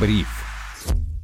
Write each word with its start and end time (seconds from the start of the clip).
Бриф. 0.00 0.28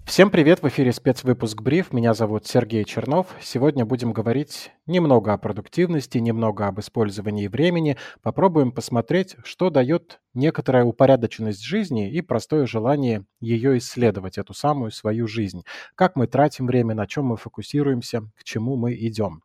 Всем 0.05 0.31
привет, 0.31 0.61
в 0.61 0.69
эфире 0.69 0.93
спецвыпуск 0.93 1.63
«Бриф». 1.63 1.93
Меня 1.93 2.13
зовут 2.13 2.47
Сергей 2.47 2.85
Чернов. 2.85 3.29
Сегодня 3.41 3.85
будем 3.85 4.13
говорить 4.13 4.73
немного 4.87 5.33
о 5.33 5.39
продуктивности, 5.39 6.19
немного 6.19 6.67
об 6.67 6.81
использовании 6.81 7.49
времени. 7.49 7.97
Попробуем 8.23 8.73
посмотреть, 8.73 9.37
что 9.45 9.71
дает 9.71 10.21
некоторая 10.35 10.85
упорядоченность 10.85 11.63
жизни 11.63 12.11
и 12.11 12.21
простое 12.21 12.67
желание 12.67 13.25
ее 13.41 13.79
исследовать, 13.79 14.37
эту 14.37 14.53
самую 14.53 14.91
свою 14.91 15.27
жизнь. 15.27 15.65
Как 15.95 16.17
мы 16.17 16.27
тратим 16.27 16.67
время, 16.67 16.95
на 16.95 17.07
чем 17.07 17.27
мы 17.27 17.37
фокусируемся, 17.37 18.23
к 18.37 18.45
чему 18.45 18.77
мы 18.77 18.95
идем. 18.95 19.43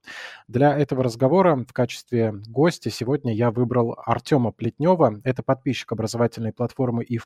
Для 0.48 0.78
этого 0.78 1.04
разговора 1.04 1.56
в 1.56 1.74
качестве 1.74 2.34
гостя 2.48 2.90
сегодня 2.90 3.34
я 3.34 3.52
выбрал 3.52 3.98
Артема 4.06 4.52
Плетнева. 4.52 5.22
Это 5.24 5.44
подписчик 5.44 5.92
образовательной 5.92 6.54
платформы 6.54 7.06
ИФ+, 7.08 7.26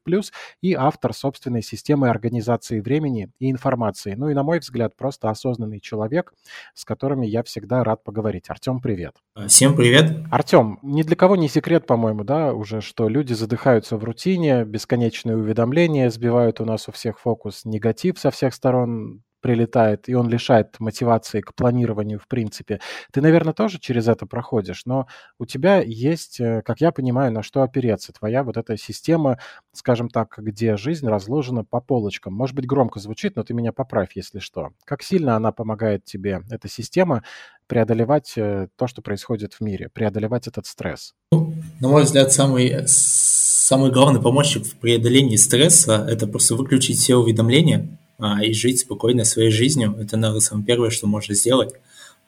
и 0.62 0.74
автор 0.74 1.14
собственной 1.14 1.62
системы 1.62 2.10
организации 2.10 2.80
времени 2.82 3.32
и 3.40 3.50
информации. 3.50 4.16
Ну 4.16 4.30
и, 4.30 4.34
на 4.34 4.44
мой 4.44 4.60
взгляд, 4.60 4.96
просто 4.98 5.30
осознанный 5.30 5.80
человек, 5.80 6.34
с 6.74 6.84
которыми 6.84 7.26
я 7.26 7.44
всегда 7.44 7.84
рад 7.84 8.03
поговорить. 8.04 8.50
Артем, 8.50 8.80
привет. 8.82 9.16
Всем 9.48 9.76
привет. 9.76 10.26
Артем, 10.32 10.80
ни 10.82 11.04
для 11.04 11.16
кого 11.16 11.36
не 11.36 11.48
секрет, 11.48 11.88
по-моему, 11.88 12.24
да, 12.24 12.54
уже, 12.54 12.82
что 12.82 13.08
люди 13.08 13.34
задыхаются 13.34 13.98
в 13.98 14.04
рутине, 14.04 14.66
бесконечные 14.66 15.38
уведомления 15.38 16.10
сбивают 16.10 16.62
у 16.62 16.66
нас 16.66 16.88
у 16.88 16.92
всех 16.92 17.20
фокус, 17.20 17.66
негатив 17.66 18.20
со 18.20 18.32
всех 18.32 18.54
сторон 18.54 19.24
прилетает, 19.44 20.08
и 20.08 20.16
он 20.16 20.30
лишает 20.30 20.80
мотивации 20.80 21.42
к 21.42 21.54
планированию 21.54 22.18
в 22.18 22.28
принципе. 22.30 22.80
Ты, 23.12 23.20
наверное, 23.20 23.54
тоже 23.54 23.78
через 23.78 24.08
это 24.08 24.26
проходишь, 24.26 24.86
но 24.86 25.06
у 25.38 25.46
тебя 25.46 25.82
есть, 25.82 26.40
э, 26.40 26.62
как 26.64 26.80
я 26.80 26.94
понимаю, 26.94 27.32
на 27.34 27.44
что 27.44 27.62
опереться. 27.62 28.14
Твоя 28.14 28.44
вот 28.44 28.56
эта 28.56 28.78
система, 28.78 29.38
скажем 29.74 30.08
так, 30.10 30.36
где 30.38 30.78
жизнь 30.78 31.08
разложена 31.08 31.66
по 31.66 31.82
полочкам. 31.82 32.34
Может 32.34 32.56
быть, 32.56 32.66
громко 32.66 33.02
звучит, 33.02 33.36
но 33.36 33.44
ты 33.44 33.54
меня 33.54 33.74
поправь, 33.74 34.16
если 34.16 34.40
что. 34.40 34.72
Как 34.86 35.04
сильно 35.04 35.36
она 35.36 35.52
помогает 35.52 36.06
тебе, 36.06 36.42
эта 36.50 36.70
система, 36.70 37.24
преодолевать 37.68 38.34
э, 38.36 38.68
то, 38.78 38.88
что 38.88 39.02
происходит 39.02 39.54
в 39.54 39.62
мире, 39.62 39.90
преодолевать 39.94 40.48
этот 40.48 40.66
стресс? 40.66 41.14
Ну, 41.32 41.54
на 41.80 41.88
мой 41.90 42.04
взгляд, 42.04 42.32
самый, 42.32 42.84
самый 42.88 43.92
главный 43.92 44.22
помощник 44.22 44.66
в 44.66 44.76
преодолении 44.76 45.36
стресса– 45.36 46.06
это 46.10 46.28
просто 46.28 46.56
выключить 46.56 46.98
все 46.98 47.16
уведомления, 47.16 47.98
а, 48.20 48.44
и 48.44 48.54
жить 48.54 48.80
спокойно 48.80 49.26
своей 49.26 49.52
жизнью. 49.52 49.96
Это, 50.00 50.18
наверное, 50.18 50.40
самое 50.40 50.66
первое, 50.66 50.90
что 50.90 51.08
можно 51.08 51.36
сделать. 51.36 51.74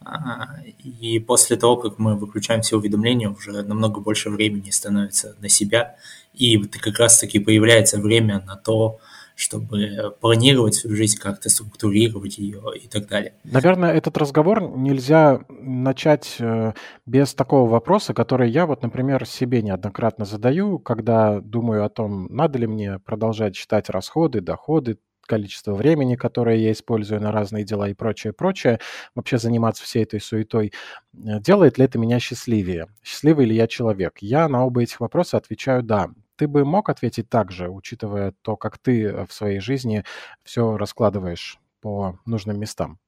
А, 0.03 0.59
и 0.83 1.19
после 1.19 1.56
того, 1.56 1.78
как 1.78 2.00
мы 2.00 2.16
выключаем 2.16 2.61
все 2.61 2.78
уведомления, 2.78 3.30
уже 3.30 3.52
намного 3.63 4.02
больше 4.02 4.30
времени 4.30 4.72
становится 4.72 5.36
на 5.39 5.50
себя. 5.50 5.95
И 6.33 6.58
как 6.58 7.00
раз-таки 7.00 7.39
появляется 7.39 8.00
время 8.00 8.44
на 8.45 8.56
то, 8.56 9.00
чтобы 9.36 10.16
планировать 10.22 10.75
свою 10.75 10.95
жизнь, 10.95 11.17
как-то 11.19 11.50
структурировать 11.50 12.38
ее 12.38 12.61
и 12.81 12.88
так 12.88 13.08
далее. 13.08 13.33
Наверное, 13.44 13.94
этот 13.94 14.17
разговор 14.17 14.61
нельзя 14.78 15.41
начать 15.50 16.38
э, 16.39 16.73
без 17.05 17.33
такого 17.33 17.69
вопроса, 17.69 18.13
который 18.13 18.50
я 18.50 18.66
вот, 18.66 18.81
например, 18.81 19.25
себе 19.25 19.61
неоднократно 19.61 20.25
задаю, 20.25 20.80
когда 20.80 21.41
думаю 21.41 21.83
о 21.83 21.89
том, 21.89 22.28
надо 22.30 22.59
ли 22.59 22.67
мне 22.67 23.00
продолжать 23.00 23.56
считать 23.56 23.89
расходы, 23.89 24.41
доходы, 24.41 24.97
количество 25.25 25.73
времени, 25.73 26.16
которое 26.16 26.58
я 26.58 26.72
использую 26.72 27.22
на 27.22 27.31
разные 27.31 27.63
дела 27.63 27.89
и 27.89 27.94
прочее, 27.94 28.33
прочее, 28.33 28.80
вообще 29.16 29.38
заниматься 29.38 29.83
всей 29.83 30.03
этой 30.03 30.22
суетой, 30.22 30.72
э, 31.13 31.39
делает 31.39 31.78
ли 31.78 31.86
это 31.86 32.00
меня 32.00 32.19
счастливее? 32.19 32.88
Счастливый 33.03 33.45
ли 33.45 33.56
я 33.56 33.67
человек? 33.67 34.19
Я 34.19 34.47
на 34.47 34.66
оба 34.66 34.83
этих 34.83 35.00
вопроса 35.00 35.38
отвечаю 35.38 35.83
«да». 35.83 36.09
Ты 36.38 36.47
бы 36.47 36.66
мог 36.66 36.89
ответить 36.89 37.30
так 37.30 37.52
же, 37.52 37.69
учитывая 37.69 38.33
то, 38.41 38.58
как 38.58 38.78
ты 38.78 39.03
э, 39.03 39.25
в 39.25 39.33
своей 39.33 39.59
жизни 39.59 40.03
все 40.44 40.78
раскладываешь 40.78 41.59
по 41.81 42.19
нужным 42.25 42.59
местам? 42.59 43.00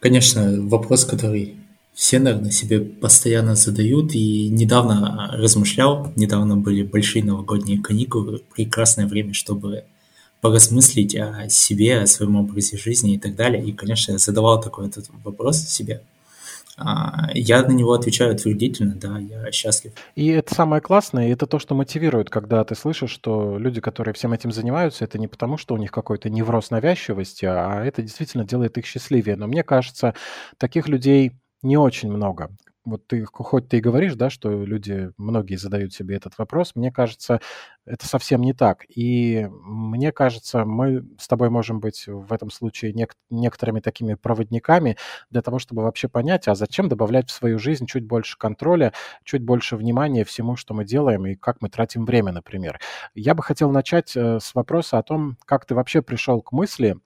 Конечно, 0.00 0.60
вопрос, 0.60 1.04
который 1.04 1.56
все, 1.94 2.18
наверное, 2.18 2.50
себе 2.50 2.80
постоянно 2.80 3.54
задают, 3.54 4.14
и 4.14 4.48
недавно 4.48 5.30
размышлял, 5.32 6.12
недавно 6.16 6.56
были 6.56 6.82
большие 6.82 7.24
новогодние 7.24 7.80
каникулы, 7.80 8.42
прекрасное 8.54 9.06
время, 9.06 9.32
чтобы 9.32 9.84
поразмыслить 10.40 11.16
о 11.16 11.48
себе, 11.48 12.00
о 12.00 12.06
своем 12.06 12.36
образе 12.36 12.76
жизни 12.76 13.14
и 13.14 13.18
так 13.18 13.34
далее. 13.36 13.64
И, 13.64 13.72
конечно, 13.72 14.12
я 14.12 14.18
задавал 14.18 14.60
такой 14.60 14.88
этот 14.88 15.06
вопрос 15.24 15.58
себе. 15.58 16.02
А, 16.76 17.28
я 17.34 17.62
на 17.62 17.72
него 17.72 17.92
отвечаю 17.92 18.34
утвердительно, 18.34 18.94
да, 18.94 19.18
я 19.18 19.50
счастлив. 19.52 19.92
И 20.14 20.28
это 20.28 20.54
самое 20.54 20.82
классное, 20.82 21.28
и 21.28 21.32
это 21.32 21.46
то, 21.46 21.58
что 21.58 21.74
мотивирует, 21.74 22.30
когда 22.30 22.64
ты 22.64 22.74
слышишь, 22.74 23.10
что 23.10 23.58
люди, 23.58 23.80
которые 23.80 24.14
всем 24.14 24.32
этим 24.32 24.50
занимаются, 24.50 25.04
это 25.04 25.18
не 25.18 25.28
потому, 25.28 25.56
что 25.56 25.74
у 25.74 25.78
них 25.78 25.92
какой-то 25.92 26.30
невроз 26.30 26.70
навязчивости, 26.70 27.44
а 27.44 27.84
это 27.84 28.02
действительно 28.02 28.44
делает 28.44 28.76
их 28.78 28.86
счастливее. 28.86 29.36
Но 29.36 29.46
мне 29.46 29.62
кажется, 29.62 30.14
таких 30.58 30.88
людей 30.88 31.32
не 31.62 31.76
очень 31.76 32.10
много 32.10 32.50
вот 32.84 33.06
ты, 33.06 33.24
хоть 33.24 33.68
ты 33.68 33.78
и 33.78 33.80
говоришь, 33.80 34.14
да, 34.14 34.30
что 34.30 34.64
люди, 34.64 35.10
многие 35.16 35.56
задают 35.56 35.92
себе 35.94 36.16
этот 36.16 36.36
вопрос, 36.38 36.72
мне 36.74 36.92
кажется, 36.92 37.40
это 37.86 38.06
совсем 38.06 38.42
не 38.42 38.52
так. 38.52 38.84
И 38.88 39.48
мне 39.50 40.12
кажется, 40.12 40.64
мы 40.64 41.04
с 41.18 41.26
тобой 41.28 41.50
можем 41.50 41.80
быть 41.80 42.06
в 42.06 42.32
этом 42.32 42.50
случае 42.50 42.92
нек- 42.92 43.14
некоторыми 43.30 43.80
такими 43.80 44.14
проводниками 44.14 44.96
для 45.30 45.42
того, 45.42 45.58
чтобы 45.58 45.82
вообще 45.82 46.08
понять, 46.08 46.48
а 46.48 46.54
зачем 46.54 46.88
добавлять 46.88 47.28
в 47.30 47.32
свою 47.32 47.58
жизнь 47.58 47.86
чуть 47.86 48.06
больше 48.06 48.36
контроля, 48.38 48.92
чуть 49.24 49.42
больше 49.42 49.76
внимания 49.76 50.24
всему, 50.24 50.56
что 50.56 50.74
мы 50.74 50.84
делаем 50.84 51.26
и 51.26 51.34
как 51.34 51.62
мы 51.62 51.70
тратим 51.70 52.04
время, 52.04 52.32
например. 52.32 52.80
Я 53.14 53.34
бы 53.34 53.42
хотел 53.42 53.70
начать 53.70 54.16
э, 54.16 54.40
с 54.40 54.54
вопроса 54.54 54.98
о 54.98 55.02
том, 55.02 55.36
как 55.46 55.64
ты 55.66 55.74
вообще 55.74 56.02
пришел 56.02 56.42
к 56.42 56.52
мысли 56.52 56.96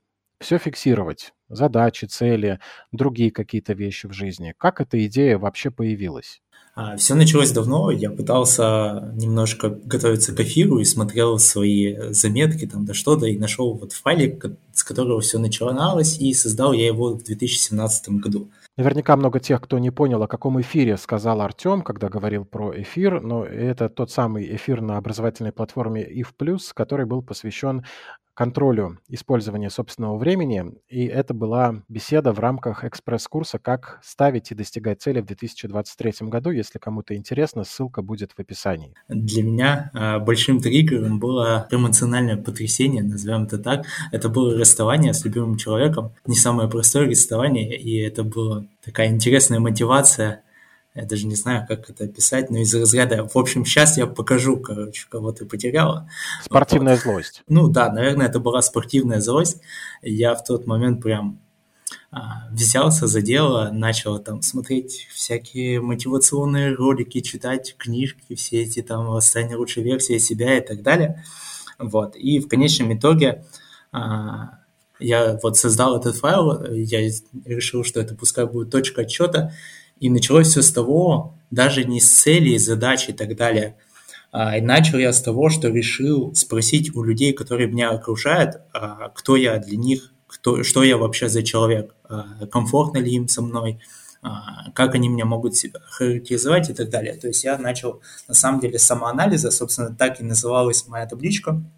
все 0.40 0.58
фиксировать 0.58 1.32
задачи, 1.48 2.06
цели, 2.06 2.60
другие 2.92 3.30
какие-то 3.30 3.72
вещи 3.72 4.06
в 4.06 4.12
жизни. 4.12 4.54
Как 4.58 4.80
эта 4.80 5.04
идея 5.06 5.38
вообще 5.38 5.70
появилась? 5.70 6.40
А, 6.74 6.96
все 6.96 7.14
началось 7.14 7.50
давно. 7.50 7.90
Я 7.90 8.10
пытался 8.10 9.12
немножко 9.16 9.68
готовиться 9.68 10.32
к 10.32 10.40
эфиру 10.40 10.78
и 10.78 10.84
смотрел 10.84 11.38
свои 11.38 12.12
заметки 12.12 12.66
там 12.66 12.84
да 12.84 12.94
что-то 12.94 13.26
и 13.26 13.36
нашел 13.36 13.74
вот 13.74 13.92
файлик, 13.92 14.46
с 14.72 14.84
которого 14.84 15.20
все 15.20 15.38
начиналось, 15.38 16.18
и 16.20 16.32
создал 16.34 16.72
я 16.72 16.86
его 16.86 17.14
в 17.14 17.24
2017 17.24 18.10
году. 18.20 18.48
Наверняка 18.76 19.16
много 19.16 19.40
тех, 19.40 19.60
кто 19.60 19.80
не 19.80 19.90
понял, 19.90 20.22
о 20.22 20.28
каком 20.28 20.60
эфире 20.60 20.96
сказал 20.98 21.40
Артем, 21.40 21.82
когда 21.82 22.08
говорил 22.08 22.44
про 22.44 22.80
эфир, 22.80 23.20
но 23.20 23.44
это 23.44 23.88
тот 23.88 24.12
самый 24.12 24.54
эфир 24.54 24.80
на 24.80 24.98
образовательной 24.98 25.50
платформе 25.50 26.08
IF+, 26.08 26.60
который 26.74 27.04
был 27.04 27.20
посвящен 27.20 27.84
контролю 28.38 29.00
использования 29.08 29.68
собственного 29.68 30.16
времени. 30.16 30.64
И 30.88 31.06
это 31.06 31.34
была 31.34 31.82
беседа 31.88 32.32
в 32.32 32.38
рамках 32.38 32.84
экспресс-курса 32.84 33.58
«Как 33.58 33.98
ставить 34.04 34.52
и 34.52 34.54
достигать 34.54 35.02
цели 35.02 35.20
в 35.20 35.26
2023 35.26 36.28
году». 36.28 36.50
Если 36.50 36.78
кому-то 36.78 37.16
интересно, 37.16 37.64
ссылка 37.64 38.00
будет 38.00 38.30
в 38.30 38.38
описании. 38.38 38.94
Для 39.08 39.42
меня 39.42 39.90
э, 39.92 40.20
большим 40.20 40.60
триггером 40.60 41.18
было 41.18 41.66
эмоциональное 41.72 42.36
потрясение, 42.36 43.02
назовем 43.02 43.42
это 43.42 43.58
так. 43.58 43.86
Это 44.12 44.28
было 44.28 44.56
расставание 44.56 45.14
с 45.14 45.24
любимым 45.24 45.56
человеком. 45.56 46.12
Не 46.24 46.36
самое 46.36 46.70
простое 46.70 47.08
расставание, 47.08 47.76
и 47.76 47.98
это 47.98 48.22
была 48.22 48.66
такая 48.84 49.08
интересная 49.08 49.58
мотивация 49.58 50.44
я 50.94 51.04
даже 51.04 51.26
не 51.26 51.36
знаю, 51.36 51.66
как 51.68 51.90
это 51.90 52.04
описать, 52.04 52.50
но 52.50 52.58
из 52.58 52.74
разряда, 52.74 53.28
в 53.28 53.36
общем, 53.36 53.64
сейчас 53.64 53.96
я 53.96 54.06
покажу, 54.06 54.56
короче, 54.56 55.06
кого 55.08 55.32
ты 55.32 55.44
потеряла. 55.44 56.10
Спортивная 56.44 56.94
вот. 56.94 57.02
злость. 57.02 57.42
Ну 57.48 57.68
да, 57.68 57.92
наверное, 57.92 58.26
это 58.26 58.40
была 58.40 58.62
спортивная 58.62 59.20
злость. 59.20 59.60
Я 60.02 60.34
в 60.34 60.42
тот 60.44 60.66
момент 60.66 61.02
прям 61.02 61.40
а, 62.10 62.48
взялся 62.50 63.06
за 63.06 63.20
дело, 63.20 63.70
начал 63.70 64.18
там 64.18 64.42
смотреть 64.42 65.08
всякие 65.12 65.80
мотивационные 65.80 66.74
ролики, 66.74 67.20
читать 67.20 67.76
книжки, 67.76 68.34
все 68.34 68.62
эти 68.62 68.82
там 68.82 69.20
«Стань 69.20 69.54
лучшей 69.54 69.82
версией 69.82 70.18
себя» 70.18 70.56
и 70.56 70.60
так 70.60 70.82
далее. 70.82 71.22
Вот. 71.78 72.16
И 72.16 72.40
в 72.40 72.48
конечном 72.48 72.96
итоге 72.96 73.44
а, 73.92 74.58
я 74.98 75.38
вот 75.42 75.56
создал 75.56 75.96
этот 75.98 76.16
файл, 76.16 76.64
я 76.72 77.08
решил, 77.44 77.84
что 77.84 78.00
это 78.00 78.14
пускай 78.14 78.46
будет 78.46 78.70
точка 78.70 79.02
отчета, 79.02 79.52
и 80.00 80.10
началось 80.10 80.48
все 80.48 80.62
с 80.62 80.72
того, 80.72 81.34
даже 81.50 81.84
не 81.84 82.00
с 82.00 82.08
цели, 82.08 82.56
задач 82.56 83.08
и 83.08 83.12
так 83.12 83.36
далее. 83.36 83.76
А, 84.30 84.58
и 84.58 84.60
начал 84.60 84.98
я 84.98 85.12
с 85.12 85.22
того, 85.22 85.48
что 85.48 85.68
решил 85.68 86.34
спросить 86.34 86.94
у 86.94 87.02
людей, 87.02 87.32
которые 87.32 87.68
меня 87.68 87.90
окружают, 87.90 88.56
а, 88.72 89.08
кто 89.10 89.36
я 89.36 89.58
для 89.58 89.76
них, 89.76 90.12
кто, 90.26 90.62
что 90.62 90.82
я 90.82 90.98
вообще 90.98 91.28
за 91.28 91.42
человек, 91.42 91.94
а, 92.04 92.46
комфортно 92.50 92.98
ли 92.98 93.12
им 93.12 93.28
со 93.28 93.42
мной, 93.42 93.80
как 94.74 94.96
они 94.96 95.08
меня 95.08 95.24
могут 95.24 95.54
себя 95.54 95.78
характеризовать 95.90 96.68
и 96.68 96.74
так 96.74 96.90
далее. 96.90 97.14
То 97.14 97.28
есть 97.28 97.44
я 97.44 97.56
начал 97.56 98.02
на 98.26 98.34
самом 98.34 98.58
деле 98.58 98.76
самоанализа, 98.76 99.52
собственно, 99.52 99.94
так 99.94 100.20
и 100.20 100.24
называлась 100.24 100.88
моя 100.88 101.06
табличка– 101.06 101.62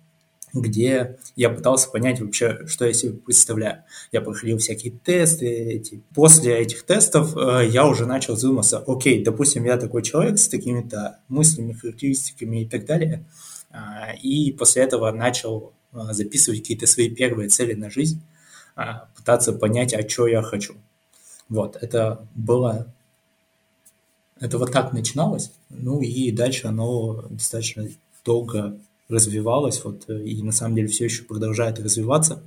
где 0.52 1.19
я 1.37 1.50
пытался 1.50 1.91
понять 1.91 2.20
вообще, 2.20 2.67
что 2.67 2.87
я 2.87 2.93
себе 2.93 3.12
представляю. 3.12 3.85
Я 4.12 4.20
проходил 4.20 4.58
всякие 4.58 4.93
тесты. 4.93 5.47
Эти. 5.47 6.02
После 6.14 6.58
этих 6.58 6.85
тестов 6.85 7.37
э, 7.37 7.69
я 7.69 7.87
уже 7.87 8.06
начал 8.06 8.37
задуматься, 8.37 8.82
окей, 8.87 9.23
допустим, 9.23 9.64
я 9.64 9.76
такой 9.76 10.02
человек 10.02 10.38
с 10.38 10.49
такими-то 10.49 11.19
мыслями, 11.29 11.73
характеристиками 11.73 12.62
и 12.62 12.69
так 12.69 12.87
далее. 12.87 13.25
Э, 13.70 14.17
и 14.23 14.52
после 14.52 14.82
этого 14.82 15.11
начал 15.12 15.73
а, 15.93 16.12
записывать 16.12 16.61
какие-то 16.61 16.87
свои 16.87 17.11
первые 17.11 17.49
цели 17.49 17.75
на 17.75 17.91
жизнь, 17.91 18.23
а, 18.76 19.08
пытаться 19.17 19.53
понять, 19.53 19.93
а 19.93 20.08
что 20.08 20.29
я 20.29 20.43
хочу. 20.43 20.75
Вот, 21.49 21.76
это 21.81 22.26
было... 22.35 22.93
Это 24.38 24.56
вот 24.56 24.73
так 24.73 24.93
начиналось, 24.93 25.53
ну 25.69 26.00
и 26.00 26.31
дальше 26.31 26.69
оно 26.69 27.26
достаточно 27.29 27.87
долго 28.25 28.79
развивалось, 29.10 29.84
вот, 29.84 30.08
и 30.08 30.42
на 30.42 30.52
самом 30.52 30.76
деле 30.76 30.88
все 30.88 31.04
еще 31.04 31.24
продолжает 31.24 31.78
развиваться. 31.78 32.42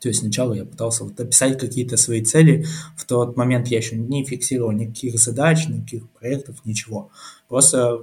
То 0.00 0.08
есть 0.08 0.20
сначала 0.20 0.52
я 0.54 0.64
пытался 0.64 1.04
вот 1.04 1.18
описать 1.18 1.58
какие-то 1.58 1.96
свои 1.96 2.22
цели. 2.22 2.66
В 2.96 3.04
тот 3.06 3.36
момент 3.36 3.68
я 3.68 3.78
еще 3.78 3.96
не 3.96 4.24
фиксировал 4.24 4.72
никаких 4.72 5.18
задач, 5.18 5.66
никаких 5.68 6.08
проектов, 6.10 6.56
ничего. 6.64 7.10
Просто 7.48 8.02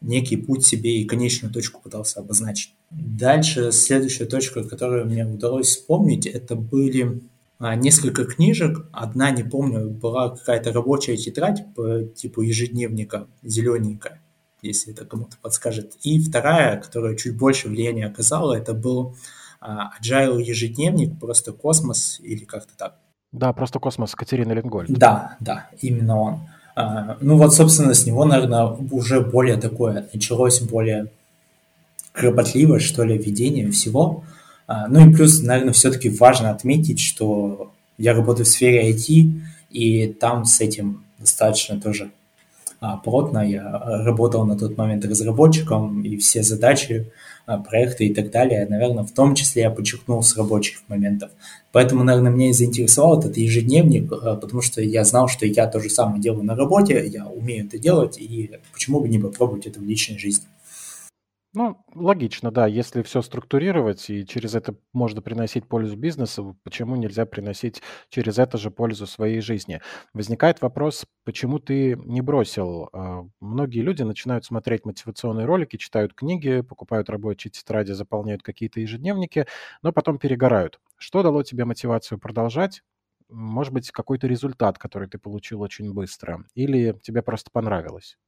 некий 0.00 0.36
путь 0.36 0.64
себе 0.64 1.00
и 1.00 1.04
конечную 1.04 1.52
точку 1.52 1.80
пытался 1.82 2.20
обозначить. 2.20 2.74
Дальше 2.90 3.72
следующая 3.72 4.26
точка, 4.26 4.64
которую 4.64 5.06
мне 5.06 5.26
удалось 5.26 5.68
вспомнить, 5.68 6.26
это 6.26 6.54
были 6.54 7.20
а, 7.58 7.74
несколько 7.74 8.24
книжек. 8.24 8.86
Одна, 8.92 9.30
не 9.30 9.42
помню, 9.42 9.90
была 9.90 10.30
какая-то 10.30 10.72
рабочая 10.72 11.16
тетрадь 11.16 11.64
по 11.74 12.02
типу 12.02 12.42
ежедневника, 12.42 13.26
зелененькая, 13.42 14.22
если 14.62 14.92
это 14.92 15.04
кому-то 15.04 15.36
подскажет. 15.40 15.94
И 16.02 16.20
вторая, 16.20 16.80
которая 16.80 17.16
чуть 17.16 17.36
больше 17.36 17.68
влияния 17.68 18.06
оказала, 18.06 18.54
это 18.54 18.74
был 18.74 19.14
а, 19.60 19.90
Agile 20.00 20.42
ежедневник, 20.42 21.18
просто 21.18 21.52
космос 21.52 22.20
или 22.22 22.44
как-то 22.44 22.76
так. 22.76 22.94
Да, 23.32 23.52
просто 23.52 23.78
космос 23.78 24.14
Катерина 24.14 24.52
Ленгольд. 24.52 24.90
Да, 24.90 25.36
да, 25.40 25.68
именно 25.80 26.20
он. 26.20 26.40
А, 26.74 27.16
ну 27.20 27.36
вот, 27.36 27.54
собственно, 27.54 27.94
с 27.94 28.06
него, 28.06 28.24
наверное, 28.24 28.66
уже 28.90 29.20
более 29.20 29.56
такое, 29.56 30.08
началось 30.12 30.60
более 30.60 31.10
кропотливое, 32.12 32.80
что 32.80 33.02
ли, 33.02 33.18
ведение 33.18 33.70
всего. 33.70 34.24
А, 34.66 34.88
ну 34.88 35.08
и 35.08 35.12
плюс, 35.12 35.42
наверное, 35.42 35.72
все-таки 35.72 36.10
важно 36.10 36.50
отметить, 36.50 37.00
что 37.00 37.72
я 37.98 38.14
работаю 38.14 38.46
в 38.46 38.48
сфере 38.48 38.90
IT, 38.92 39.40
и 39.70 40.06
там 40.08 40.44
с 40.44 40.60
этим 40.60 41.04
достаточно 41.18 41.80
тоже 41.80 42.10
плотно. 43.04 43.48
Я 43.48 43.62
работал 44.04 44.44
на 44.44 44.56
тот 44.56 44.76
момент 44.76 45.04
разработчиком, 45.04 46.02
и 46.02 46.16
все 46.16 46.42
задачи, 46.42 47.10
а, 47.46 47.58
проекты 47.58 48.06
и 48.06 48.14
так 48.14 48.32
далее, 48.32 48.66
наверное, 48.68 49.04
в 49.04 49.12
том 49.12 49.36
числе 49.36 49.62
я 49.62 49.70
подчеркнул 49.70 50.20
с 50.22 50.36
рабочих 50.36 50.82
моментов. 50.88 51.30
Поэтому, 51.70 52.02
наверное, 52.02 52.32
меня 52.32 52.50
и 52.50 52.52
заинтересовал 52.52 53.20
этот 53.20 53.36
ежедневник, 53.36 54.12
а, 54.12 54.34
потому 54.34 54.62
что 54.62 54.82
я 54.82 55.04
знал, 55.04 55.28
что 55.28 55.46
я 55.46 55.68
то 55.68 55.78
же 55.78 55.88
самое 55.88 56.20
делаю 56.20 56.42
на 56.42 56.56
работе, 56.56 57.06
я 57.06 57.26
умею 57.28 57.66
это 57.66 57.78
делать, 57.78 58.18
и 58.18 58.50
почему 58.72 59.00
бы 59.00 59.08
не 59.08 59.20
попробовать 59.20 59.66
это 59.66 59.78
в 59.78 59.84
личной 59.84 60.18
жизни. 60.18 60.46
Ну, 61.58 61.82
логично, 61.94 62.50
да. 62.50 62.66
Если 62.66 63.00
все 63.02 63.22
структурировать 63.22 64.10
и 64.10 64.26
через 64.26 64.54
это 64.54 64.74
можно 64.92 65.22
приносить 65.22 65.66
пользу 65.66 65.96
бизнесу, 65.96 66.58
почему 66.64 66.96
нельзя 66.96 67.24
приносить 67.24 67.80
через 68.10 68.38
это 68.38 68.58
же 68.58 68.70
пользу 68.70 69.06
своей 69.06 69.40
жизни? 69.40 69.80
Возникает 70.12 70.60
вопрос, 70.60 71.06
почему 71.24 71.58
ты 71.58 71.96
не 72.04 72.20
бросил? 72.20 72.90
А, 72.92 73.24
многие 73.40 73.80
люди 73.80 74.02
начинают 74.02 74.44
смотреть 74.44 74.84
мотивационные 74.84 75.46
ролики, 75.46 75.78
читают 75.78 76.12
книги, 76.12 76.60
покупают 76.60 77.08
рабочие 77.08 77.50
тетради, 77.50 77.92
заполняют 77.92 78.42
какие-то 78.42 78.80
ежедневники, 78.80 79.46
но 79.80 79.92
потом 79.92 80.18
перегорают. 80.18 80.78
Что 80.98 81.22
дало 81.22 81.42
тебе 81.42 81.64
мотивацию 81.64 82.18
продолжать? 82.18 82.82
Может 83.30 83.72
быть, 83.72 83.90
какой-то 83.90 84.26
результат, 84.26 84.76
который 84.78 85.08
ты 85.08 85.16
получил 85.18 85.62
очень 85.62 85.94
быстро? 85.94 86.44
Или 86.54 86.92
тебе 87.02 87.22
просто 87.22 87.50
понравилось? 87.50 88.18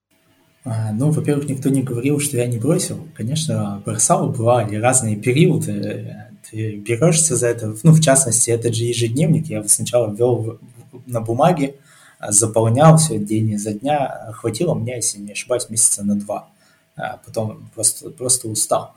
А, 0.71 0.93
ну, 0.93 1.11
во-первых, 1.11 1.49
никто 1.49 1.71
не 1.71 1.83
говорил, 1.83 2.21
что 2.21 2.37
я 2.37 2.47
не 2.47 2.59
бросил. 2.59 3.09
Конечно, 3.15 3.83
бросал, 3.87 4.29
бывали 4.29 4.77
разные 4.77 5.17
периоды. 5.17 6.27
Ты 6.51 6.77
берешься 6.77 7.37
за 7.37 7.49
это. 7.49 7.75
Ну, 7.83 7.93
в 7.93 8.01
частности, 8.01 8.51
этот 8.51 8.75
же 8.75 8.85
ежедневник 8.85 9.47
я 9.47 9.67
сначала 9.67 10.13
ввел 10.13 10.59
на 11.07 11.23
бумаге, 11.23 11.77
а, 12.19 12.33
заполнял 12.33 12.99
все 12.99 13.19
день 13.19 13.53
изо 13.53 13.73
дня. 13.73 14.31
Хватило 14.35 14.75
мне, 14.75 14.97
если 14.97 15.19
не 15.21 15.33
ошибаюсь, 15.33 15.71
месяца 15.71 16.05
на 16.05 16.17
два. 16.17 16.49
А 16.97 17.19
потом 17.25 17.71
просто, 17.75 18.11
просто 18.11 18.49
устал, 18.49 18.95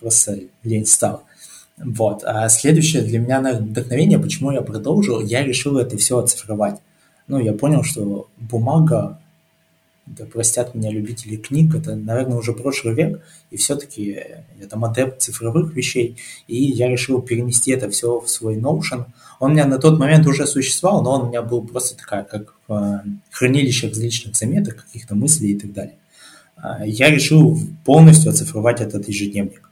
просто 0.00 0.38
лень 0.62 0.86
стал. 0.86 1.24
Вот. 1.76 2.22
А 2.24 2.48
следующее 2.48 3.02
для 3.02 3.18
меня 3.18 3.40
наверное, 3.40 3.66
вдохновение, 3.66 4.20
почему 4.20 4.52
я 4.52 4.62
продолжил, 4.62 5.20
я 5.20 5.44
решил 5.44 5.78
это 5.78 5.96
все 5.98 6.18
оцифровать. 6.18 6.80
Ну, 7.26 7.40
я 7.40 7.54
понял, 7.54 7.82
что 7.82 8.28
бумага 8.38 9.18
да 10.16 10.26
простят 10.26 10.74
меня 10.74 10.90
любители 10.90 11.36
книг, 11.36 11.74
это, 11.74 11.96
наверное, 11.96 12.38
уже 12.38 12.52
прошлый 12.52 12.94
век, 12.94 13.22
и 13.50 13.56
все-таки 13.56 14.18
я 14.60 14.66
там 14.68 14.84
адепт 14.84 15.22
цифровых 15.22 15.74
вещей, 15.74 16.16
и 16.46 16.62
я 16.62 16.88
решил 16.88 17.22
перенести 17.22 17.72
это 17.72 17.88
все 17.88 18.20
в 18.20 18.28
свой 18.28 18.56
Notion. 18.56 19.06
Он 19.40 19.50
у 19.50 19.54
меня 19.54 19.66
на 19.66 19.78
тот 19.78 19.98
момент 19.98 20.26
уже 20.26 20.46
существовал, 20.46 21.02
но 21.02 21.12
он 21.12 21.22
у 21.22 21.28
меня 21.28 21.42
был 21.42 21.62
просто 21.62 21.96
такая, 21.96 22.24
как 22.24 22.54
э, 22.68 22.98
хранилище 23.30 23.88
различных 23.88 24.36
заметок, 24.36 24.84
каких-то 24.84 25.14
мыслей 25.14 25.52
и 25.52 25.58
так 25.58 25.72
далее. 25.72 25.96
А, 26.56 26.84
я 26.86 27.10
решил 27.10 27.58
полностью 27.84 28.30
оцифровать 28.30 28.80
этот 28.80 29.08
ежедневник. 29.08 29.70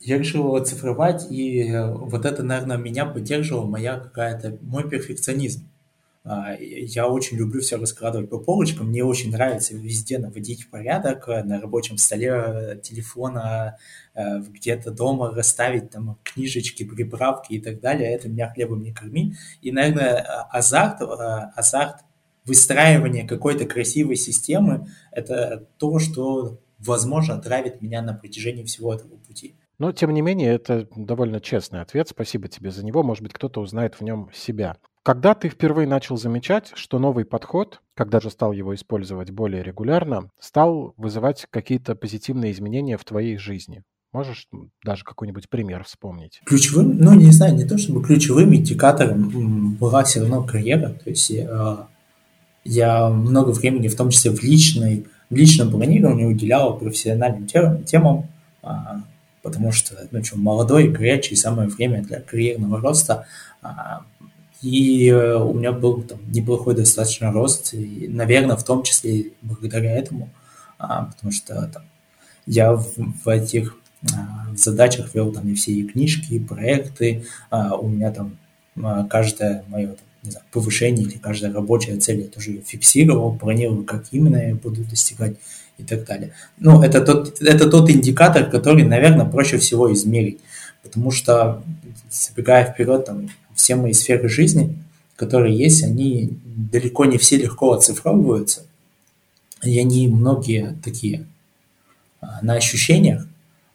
Я 0.00 0.18
решил 0.18 0.44
его 0.44 0.54
оцифровать, 0.56 1.26
и 1.30 1.74
вот 1.74 2.24
это, 2.24 2.42
наверное, 2.42 2.76
меня 2.76 3.04
поддерживал 3.06 3.66
моя 3.66 3.98
какая-то, 3.98 4.56
мой 4.62 4.88
перфекционизм. 4.88 5.68
А, 6.30 6.54
я 6.60 7.08
очень 7.08 7.38
люблю 7.38 7.62
все 7.62 7.76
раскладывать 7.76 8.28
по 8.28 8.38
полочкам. 8.38 8.88
Мне 8.88 9.02
очень 9.02 9.32
нравится 9.32 9.74
везде 9.74 10.18
наводить 10.18 10.70
порядок, 10.70 11.26
э, 11.26 11.42
на 11.42 11.58
рабочем 11.58 11.96
столе 11.96 12.28
э, 12.28 12.80
телефона, 12.82 13.78
э, 14.14 14.40
где-то 14.40 14.90
дома 14.90 15.30
расставить 15.30 15.88
там 15.88 16.18
книжечки, 16.22 16.84
приправки 16.84 17.54
и 17.54 17.60
так 17.60 17.80
далее. 17.80 18.12
Это 18.12 18.28
меня 18.28 18.52
хлебом 18.52 18.82
не 18.82 18.92
корми. 18.92 19.36
И, 19.62 19.72
наверное, 19.72 20.18
азарт, 20.50 21.00
азарт 21.00 22.04
выстраивания 22.44 23.26
какой-то 23.26 23.64
красивой 23.64 24.16
системы– 24.16 24.86
это 25.12 25.66
то, 25.78 25.98
что, 25.98 26.60
возможно, 26.78 27.40
травит 27.40 27.80
меня 27.80 28.02
на 28.02 28.12
протяжении 28.12 28.64
всего 28.64 28.92
этого 28.92 29.16
пути. 29.16 29.54
Но, 29.78 29.92
тем 29.92 30.12
не 30.12 30.22
менее, 30.22 30.54
это 30.54 30.88
довольно 30.94 31.40
честный 31.40 31.80
ответ. 31.80 32.08
Спасибо 32.08 32.48
тебе 32.48 32.70
за 32.70 32.84
него. 32.84 33.02
Может 33.02 33.22
быть, 33.22 33.32
кто-то 33.32 33.60
узнает 33.60 33.94
в 33.94 34.02
нем 34.02 34.28
себя. 34.34 34.76
Когда 35.08 35.34
ты 35.34 35.48
впервые 35.48 35.88
начал 35.88 36.18
замечать, 36.18 36.72
что 36.74 36.98
новый 36.98 37.24
подход, 37.24 37.80
когда 37.94 38.20
же 38.20 38.28
стал 38.28 38.52
его 38.52 38.74
использовать 38.74 39.30
более 39.30 39.62
регулярно, 39.62 40.28
стал 40.38 40.92
вызывать 40.98 41.46
какие-то 41.48 41.94
позитивные 41.94 42.52
изменения 42.52 42.98
в 42.98 43.06
твоей 43.06 43.38
жизни? 43.38 43.84
Можешь 44.12 44.48
даже 44.84 45.04
какой-нибудь 45.04 45.48
пример 45.48 45.84
вспомнить? 45.84 46.42
Ключевым, 46.44 46.98
ну 46.98 47.14
не 47.14 47.30
знаю, 47.30 47.54
не 47.54 47.64
то 47.64 47.78
чтобы 47.78 48.04
ключевым 48.04 48.54
индикатором 48.54 49.76
была 49.76 50.04
все 50.04 50.20
равно 50.20 50.42
карьера. 50.44 50.90
То 50.90 51.08
есть 51.08 51.30
я, 51.30 51.88
я 52.64 53.08
много 53.08 53.52
времени, 53.52 53.88
в 53.88 53.96
том 53.96 54.10
числе 54.10 54.30
в, 54.30 54.42
личной, 54.42 55.06
в 55.30 55.34
личном 55.34 55.70
планировании, 55.70 56.26
уделял 56.26 56.76
профессиональным 56.76 57.46
темам, 57.46 58.26
а, 58.62 59.00
потому 59.42 59.72
что 59.72 59.94
ну, 60.10 60.22
что, 60.22 60.36
молодой, 60.36 60.88
горячий, 60.88 61.34
самое 61.34 61.70
время 61.70 62.02
для 62.02 62.20
карьерного 62.20 62.78
роста. 62.78 63.26
А, 63.62 64.02
и 64.60 65.08
э, 65.08 65.36
у 65.36 65.54
меня 65.54 65.72
был 65.72 66.02
там 66.02 66.18
неплохой 66.32 66.74
достаточно 66.74 67.32
рост, 67.32 67.74
и, 67.74 68.08
наверное, 68.08 68.56
в 68.56 68.64
том 68.64 68.82
числе 68.82 69.32
благодаря 69.42 69.92
этому, 69.92 70.30
а, 70.78 71.04
потому 71.04 71.32
что 71.32 71.68
там, 71.72 71.82
я 72.46 72.72
в, 72.72 72.86
в 72.96 73.28
этих 73.28 73.76
а, 74.12 74.54
задачах 74.56 75.14
вел 75.14 75.32
там 75.32 75.48
и 75.48 75.54
все 75.54 75.72
и 75.72 75.86
книжки, 75.86 76.34
и 76.34 76.40
проекты, 76.40 77.24
а, 77.50 77.76
у 77.76 77.88
меня 77.88 78.10
там 78.10 78.36
а, 78.82 79.04
каждое 79.04 79.64
мое 79.68 79.88
там, 79.88 80.06
не 80.22 80.30
знаю, 80.30 80.46
повышение 80.50 81.06
или 81.06 81.18
каждая 81.18 81.52
рабочая 81.52 81.96
цель 81.98 82.22
я 82.22 82.28
тоже 82.28 82.60
фиксировал, 82.64 83.36
планирую, 83.36 83.84
как 83.84 84.06
именно 84.12 84.36
я 84.36 84.54
буду 84.54 84.82
достигать 84.84 85.36
и 85.78 85.84
так 85.84 86.04
далее. 86.04 86.32
Ну, 86.58 86.82
это 86.82 87.00
тот, 87.00 87.40
это 87.40 87.70
тот 87.70 87.90
индикатор, 87.90 88.50
который, 88.50 88.84
наверное, 88.84 89.26
проще 89.26 89.58
всего 89.58 89.92
измерить, 89.92 90.40
потому 90.82 91.10
что, 91.10 91.62
забегая 92.10 92.72
вперед, 92.72 93.04
там, 93.04 93.28
все 93.58 93.74
мои 93.74 93.92
сферы 93.92 94.28
жизни, 94.28 94.78
которые 95.16 95.58
есть, 95.58 95.82
они 95.82 96.38
далеко 96.44 97.04
не 97.04 97.18
все 97.18 97.36
легко 97.36 97.72
оцифровываются. 97.72 98.64
И 99.64 99.78
они 99.78 100.06
многие 100.06 100.76
такие 100.82 101.26
а, 102.20 102.38
на 102.40 102.54
ощущениях. 102.54 103.26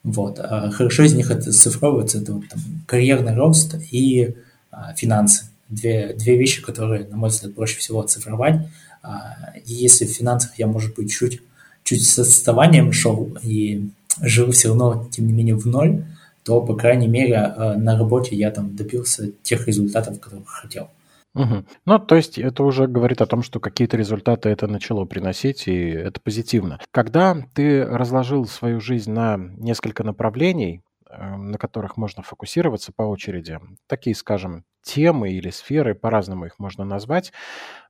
Вот. 0.03 0.39
А 0.39 0.71
хорошо 0.71 1.03
из 1.03 1.13
них 1.13 1.29
это 1.29 1.51
цифровывается, 1.51 2.19
это 2.19 2.33
вот, 2.33 2.47
там, 2.47 2.61
карьерный 2.87 3.35
рост 3.35 3.75
и 3.91 4.35
а, 4.71 4.93
финансы. 4.93 5.47
Две, 5.67 6.13
две 6.13 6.37
вещи, 6.37 6.61
которые, 6.61 7.05
на 7.07 7.17
мой 7.17 7.29
взгляд, 7.29 7.53
проще 7.53 7.77
всего 7.77 7.99
оцифровать. 7.99 8.65
А, 9.01 9.53
и 9.65 9.73
если 9.73 10.05
в 10.05 10.11
финансах 10.11 10.57
я, 10.57 10.67
может 10.67 10.95
быть, 10.95 11.11
чуть, 11.11 11.41
чуть 11.83 12.05
с 12.05 12.17
отставанием 12.19 12.93
шел 12.93 13.37
и 13.43 13.89
жил 14.21 14.51
все 14.51 14.69
равно, 14.69 15.09
тем 15.11 15.27
не 15.27 15.33
менее, 15.33 15.55
в 15.55 15.65
ноль, 15.65 16.05
то, 16.43 16.61
по 16.61 16.75
крайней 16.75 17.07
мере, 17.07 17.35
э, 17.35 17.75
на 17.75 17.97
работе 17.97 18.35
я 18.35 18.51
там 18.51 18.75
добился 18.75 19.31
тех 19.43 19.67
результатов, 19.67 20.19
которых 20.19 20.47
хотел. 20.47 20.89
Угу. 21.35 21.65
Ну, 21.85 21.99
то 21.99 22.15
есть 22.15 22.37
это 22.37 22.63
уже 22.63 22.87
говорит 22.87 23.21
о 23.21 23.25
том, 23.25 23.41
что 23.41 23.59
какие-то 23.59 23.97
результаты 23.97 24.49
это 24.49 24.67
начало 24.67 25.05
приносить, 25.05 25.67
и 25.67 25.89
это 25.89 26.21
позитивно. 26.21 26.79
Когда 26.91 27.35
ты 27.55 27.83
разложил 27.83 28.45
свою 28.45 28.79
жизнь 28.79 29.11
на 29.11 29.37
несколько 29.37 30.03
направлений, 30.03 30.81
э, 31.09 31.35
на 31.35 31.57
которых 31.57 31.97
можно 31.97 32.21
фокусироваться 32.21 32.91
по 32.95 33.03
очереди. 33.03 33.59
Такие, 33.87 34.15
скажем, 34.15 34.63
темы 34.83 35.31
или 35.31 35.49
сферы, 35.49 35.95
по-разному 35.95 36.45
их 36.45 36.59
можно 36.59 36.83
назвать. 36.83 37.31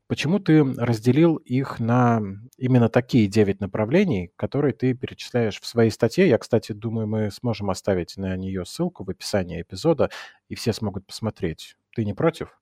Почему 0.07 0.39
ты 0.39 0.63
разделил 0.63 1.37
их 1.37 1.79
на 1.79 2.21
именно 2.57 2.89
такие 2.89 3.27
9 3.27 3.61
направлений, 3.61 4.31
которые 4.35 4.73
ты 4.73 4.93
перечисляешь 4.93 5.59
в 5.59 5.65
своей 5.65 5.91
статье? 5.91 6.27
Я, 6.27 6.37
кстати, 6.37 6.73
думаю, 6.73 7.07
мы 7.07 7.31
сможем 7.31 7.69
оставить 7.69 8.17
на 8.17 8.35
нее 8.35 8.65
ссылку 8.65 9.03
в 9.03 9.09
описании 9.09 9.61
эпизода, 9.61 10.09
и 10.49 10.55
все 10.55 10.73
смогут 10.73 11.05
посмотреть. 11.05 11.77
Ты 11.95 12.05
не 12.05 12.13
против? 12.13 12.59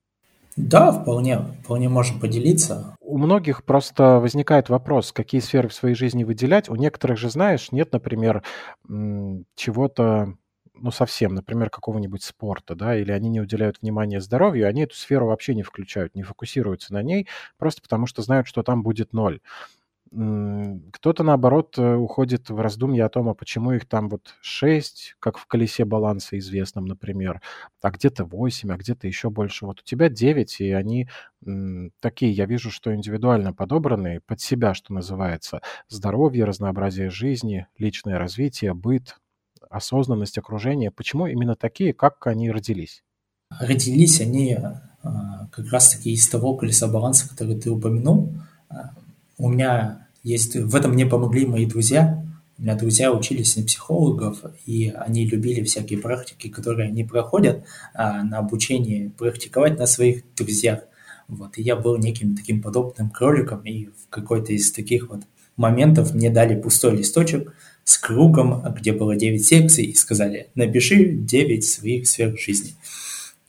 Да, 0.56 0.92
вполне, 0.92 1.38
вполне 1.64 1.88
можем 1.88 2.20
поделиться. 2.20 2.94
У 3.00 3.18
многих 3.18 3.64
просто 3.64 4.20
возникает 4.20 4.68
вопрос, 4.68 5.10
какие 5.10 5.40
сферы 5.40 5.68
в 5.68 5.74
своей 5.74 5.94
жизни 5.94 6.24
выделять. 6.24 6.68
У 6.68 6.76
некоторых 6.76 7.18
же, 7.18 7.30
знаешь, 7.30 7.72
нет, 7.72 7.92
например, 7.92 8.42
чего-то 8.86 10.34
ну, 10.74 10.90
совсем, 10.90 11.34
например, 11.34 11.70
какого-нибудь 11.70 12.22
спорта, 12.22 12.74
да, 12.74 12.96
или 12.96 13.12
они 13.12 13.28
не 13.28 13.40
уделяют 13.40 13.80
внимания 13.82 14.20
здоровью, 14.20 14.68
они 14.68 14.82
эту 14.82 14.96
сферу 14.96 15.26
вообще 15.26 15.54
не 15.54 15.62
включают, 15.62 16.14
не 16.14 16.22
фокусируются 16.22 16.92
на 16.94 17.02
ней, 17.02 17.28
просто 17.58 17.82
потому 17.82 18.06
что 18.06 18.22
знают, 18.22 18.46
что 18.46 18.62
там 18.62 18.82
будет 18.82 19.12
ноль. 19.12 19.40
Кто-то, 20.14 21.22
наоборот, 21.24 21.78
э, 21.78 21.94
уходит 21.96 22.50
в 22.50 22.60
раздумья 22.60 23.06
о 23.06 23.08
том, 23.08 23.30
а 23.30 23.34
почему 23.34 23.72
их 23.72 23.86
там 23.88 24.10
вот 24.10 24.34
6, 24.42 25.16
как 25.18 25.38
в 25.38 25.46
колесе 25.46 25.86
баланса 25.86 26.38
известном, 26.38 26.84
например, 26.84 27.40
а 27.80 27.90
где-то 27.90 28.24
8, 28.26 28.70
а 28.72 28.76
где-то 28.76 29.06
еще 29.06 29.30
больше. 29.30 29.64
Вот 29.64 29.80
у 29.80 29.82
тебя 29.82 30.10
9, 30.10 30.60
и 30.60 30.70
они 30.72 31.08
такие, 32.00 32.30
я 32.32 32.44
вижу, 32.46 32.70
что 32.70 32.94
индивидуально 32.94 33.54
подобранные 33.54 34.20
под 34.20 34.40
себя, 34.40 34.74
что 34.74 34.92
называется. 34.92 35.62
Здоровье, 35.88 36.44
разнообразие 36.44 37.08
жизни, 37.10 37.66
личное 37.78 38.18
развитие, 38.18 38.74
быт, 38.74 39.16
осознанность 39.72 40.38
окружения. 40.38 40.90
Почему 40.90 41.26
именно 41.26 41.56
такие, 41.56 41.92
как 41.92 42.26
они 42.26 42.50
родились? 42.50 43.02
Родились 43.58 44.20
они 44.20 44.56
а, 45.02 45.48
как 45.50 45.70
раз-таки 45.72 46.12
из 46.12 46.28
того 46.28 46.54
колеса 46.56 46.86
баланса, 46.86 47.28
который 47.28 47.58
ты 47.58 47.70
упомянул. 47.70 48.32
А, 48.68 48.90
у 49.38 49.48
меня 49.48 50.06
есть... 50.22 50.56
В 50.56 50.76
этом 50.76 50.92
мне 50.92 51.06
помогли 51.06 51.46
мои 51.46 51.66
друзья. 51.66 52.24
У 52.58 52.62
меня 52.62 52.76
друзья 52.76 53.12
учились 53.12 53.56
на 53.56 53.64
психологов, 53.64 54.44
и 54.66 54.90
они 54.90 55.26
любили 55.26 55.64
всякие 55.64 55.98
практики, 55.98 56.48
которые 56.48 56.88
они 56.88 57.04
проходят 57.04 57.64
а, 57.94 58.22
на 58.22 58.38
обучении, 58.38 59.08
практиковать 59.08 59.78
на 59.78 59.86
своих 59.86 60.22
друзьях. 60.36 60.80
Вот. 61.28 61.58
И 61.58 61.62
я 61.62 61.76
был 61.76 61.96
неким 61.96 62.36
таким 62.36 62.62
подобным 62.62 63.10
кроликом, 63.10 63.62
и 63.62 63.86
в 63.86 64.08
какой-то 64.10 64.52
из 64.52 64.70
таких 64.70 65.08
вот 65.08 65.22
моментов 65.56 66.14
мне 66.14 66.30
дали 66.30 66.60
пустой 66.60 66.96
листочек 66.96 67.52
с 67.84 67.98
кругом, 67.98 68.62
где 68.78 68.92
было 68.92 69.16
9 69.16 69.44
секций, 69.44 69.84
и 69.86 69.94
сказали, 69.94 70.48
напиши 70.54 71.12
9 71.12 71.64
своих 71.64 72.06
сфер 72.06 72.36
жизни. 72.38 72.74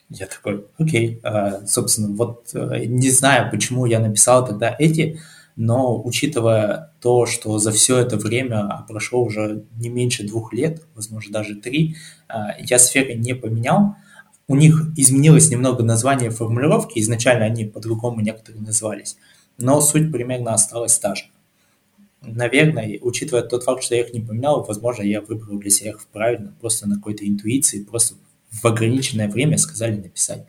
Я 0.10 0.28
такой, 0.28 0.66
окей, 0.78 1.20
а, 1.24 1.66
собственно, 1.66 2.16
вот 2.16 2.52
э, 2.54 2.86
не 2.86 3.10
знаю, 3.10 3.50
почему 3.50 3.86
я 3.86 4.00
написал 4.00 4.46
тогда 4.46 4.76
эти, 4.78 5.20
но 5.56 6.02
учитывая 6.04 6.94
то, 7.00 7.26
что 7.26 7.58
за 7.60 7.72
все 7.72 7.98
это 7.98 8.18
время, 8.18 8.68
а 8.68 8.86
прошло 8.88 9.24
уже 9.24 9.64
не 9.78 9.90
меньше 9.90 10.28
двух 10.28 10.54
лет, 10.54 10.84
возможно, 10.96 11.32
даже 11.32 11.56
три, 11.56 11.96
а, 12.28 12.56
я 12.60 12.80
сферы 12.80 13.14
не 13.16 13.34
поменял, 13.34 13.96
у 14.48 14.56
них 14.56 14.88
изменилось 14.98 15.50
немного 15.50 15.84
название 15.84 16.30
формулировки, 16.30 17.00
изначально 17.00 17.46
они 17.46 17.66
по-другому 17.66 18.20
некоторые 18.22 18.62
назывались, 18.62 19.18
но 19.58 19.80
суть 19.82 20.12
примерно 20.12 20.54
осталась 20.54 20.98
та 21.00 21.16
же. 21.16 21.26
Наверное, 22.26 23.00
учитывая 23.02 23.44
тот 23.44 23.64
факт, 23.64 23.84
что 23.84 23.96
я 23.96 24.02
их 24.02 24.14
не 24.14 24.22
поменял, 24.22 24.64
возможно, 24.64 25.04
я 25.04 25.22
выбрал 25.22 25.60
для 25.60 25.70
себя 25.70 25.92
их 25.92 26.08
правильно, 26.08 26.56
просто 26.60 26.88
на 26.88 26.96
какой-то 26.96 27.28
интуиции, 27.28 27.84
просто 27.84 28.16
в 28.50 28.66
ограниченное 28.66 29.28
время 29.28 29.58
сказали 29.58 29.98
написать. 29.98 30.48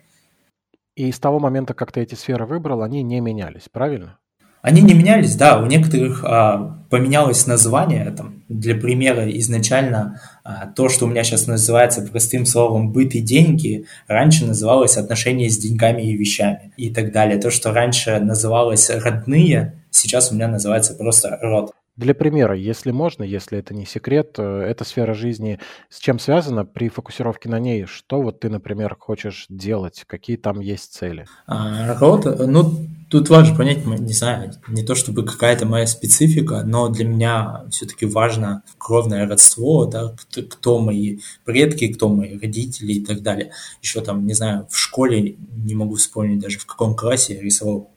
И 0.95 1.11
с 1.11 1.19
того 1.19 1.39
момента, 1.39 1.73
как 1.73 1.91
ты 1.91 2.01
эти 2.01 2.15
сферы 2.15 2.45
выбрал, 2.45 2.81
они 2.81 3.03
не 3.03 3.19
менялись, 3.19 3.67
правильно? 3.69 4.19
Они 4.65 4.81
не 4.81 4.95
менялись, 4.95 5.35
да, 5.35 5.61
у 5.61 5.67
некоторых 5.67 6.23
а, 6.23 6.79
поменялось 6.89 7.45
название, 7.45 8.09
там, 8.09 8.41
для 8.49 8.73
примера, 8.73 9.29
изначально 9.37 10.19
а, 10.43 10.65
то, 10.65 10.89
что 10.89 11.05
у 11.05 11.07
меня 11.07 11.23
сейчас 11.23 11.45
называется 11.45 12.01
простым 12.01 12.47
словом 12.47 12.91
«быт 12.91 13.13
и 13.13 13.19
деньги», 13.19 13.85
раньше 14.07 14.43
называлось 14.43 14.97
«отношения 14.97 15.51
с 15.51 15.59
деньгами 15.59 16.01
и 16.01 16.17
вещами» 16.17 16.73
и 16.77 16.89
так 16.89 17.11
далее. 17.11 17.39
То, 17.39 17.51
что 17.51 17.73
раньше 17.73 18.19
называлось 18.19 18.89
«родные», 18.89 19.83
сейчас 19.91 20.31
у 20.31 20.33
меня 20.33 20.47
называется 20.47 20.95
просто 20.95 21.37
«род». 21.43 21.71
Для 21.97 22.13
примера, 22.13 22.55
если 22.55 22.91
можно, 22.91 23.23
если 23.23 23.57
это 23.57 23.73
не 23.73 23.85
секрет, 23.85 24.35
э, 24.37 24.43
эта 24.43 24.83
сфера 24.83 25.13
жизни 25.13 25.59
с 25.89 25.99
чем 25.99 26.19
связана 26.19 26.65
при 26.65 26.89
фокусировке 26.89 27.47
на 27.47 27.59
ней? 27.59 27.85
Что 27.85 28.21
вот 28.21 28.41
ты, 28.41 28.49
например, 28.49 28.97
хочешь 28.99 29.45
делать? 29.47 30.03
Какие 30.05 30.35
там 30.35 30.59
есть 30.59 30.93
цели? 30.93 31.25
А, 31.47 31.97
род, 31.97 32.25
ну, 32.25 32.87
Тут 33.09 33.29
важно 33.29 33.55
понять, 33.55 33.85
не 33.85 34.13
знаю, 34.13 34.51
не 34.67 34.83
то 34.83 34.95
чтобы 34.95 35.23
какая-то 35.23 35.67
моя 35.67 35.85
специфика, 35.85 36.63
но 36.65 36.89
для 36.89 37.05
меня 37.05 37.65
все-таки 37.69 38.05
важно 38.07 38.63
кровное 38.79 39.27
родство, 39.27 39.85
да, 39.85 40.15
кто 40.49 40.79
мои 40.79 41.19
предки, 41.43 41.87
кто 41.93 42.09
мои 42.09 42.37
родители 42.37 42.93
и 42.93 43.05
так 43.05 43.21
далее. 43.21 43.51
Еще 43.81 44.01
там, 44.01 44.25
не 44.25 44.33
знаю, 44.33 44.67
в 44.71 44.77
школе, 44.77 45.35
не 45.55 45.75
могу 45.75 45.95
вспомнить 45.95 46.39
даже 46.39 46.57
в 46.57 46.65
каком 46.65 46.95
классе 46.95 47.35
я 47.35 47.41
рисовал 47.41 47.91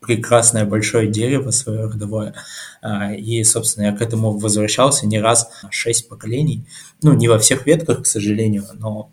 прекрасное 0.00 0.64
большое 0.64 1.08
дерево 1.08 1.50
свое 1.50 1.86
родовое. 1.86 2.34
А, 2.82 3.12
и, 3.14 3.42
собственно, 3.44 3.86
я 3.86 3.92
к 3.92 4.02
этому 4.02 4.38
возвращался 4.38 5.06
не 5.06 5.20
раз, 5.20 5.50
шесть 5.70 6.08
поколений. 6.08 6.64
Ну, 7.02 7.12
не 7.12 7.28
во 7.28 7.38
всех 7.38 7.66
ветках, 7.66 8.02
к 8.02 8.06
сожалению, 8.06 8.64
но 8.74 9.10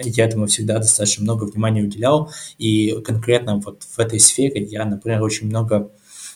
я 0.00 0.24
этому 0.24 0.46
всегда 0.46 0.78
достаточно 0.78 1.24
много 1.24 1.44
внимания 1.44 1.82
уделял, 1.82 2.32
и 2.58 2.92
конкретно 3.04 3.56
вот 3.58 3.82
в 3.82 3.98
этой 3.98 4.18
сфере 4.18 4.62
я, 4.62 4.84
например, 4.84 5.22
очень 5.22 5.46
много 5.46 5.90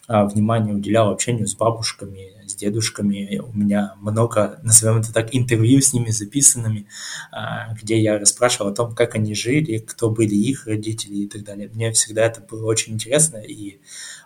а, 0.08 0.24
внимания 0.24 0.72
уделял 0.72 1.10
общению 1.10 1.46
с 1.46 1.54
бабушками, 1.54 2.32
с 2.46 2.54
дедушками. 2.54 3.38
У 3.44 3.52
меня 3.52 3.94
много, 4.00 4.58
назовем 4.62 5.00
это 5.00 5.12
так, 5.12 5.28
интервью 5.32 5.82
с 5.82 5.92
ними 5.92 6.08
записанными, 6.08 6.86
а, 7.30 7.74
где 7.74 8.00
я 8.00 8.18
расспрашивал 8.18 8.70
о 8.70 8.74
том, 8.74 8.94
как 8.94 9.14
они 9.16 9.34
жили, 9.34 9.76
кто 9.76 10.10
были 10.10 10.34
их 10.34 10.66
родители 10.66 11.18
и 11.18 11.28
так 11.28 11.44
далее. 11.44 11.68
Мне 11.68 11.92
всегда 11.92 12.24
это 12.24 12.40
было 12.40 12.64
очень 12.64 12.94
интересно, 12.94 13.36
и 13.36 13.80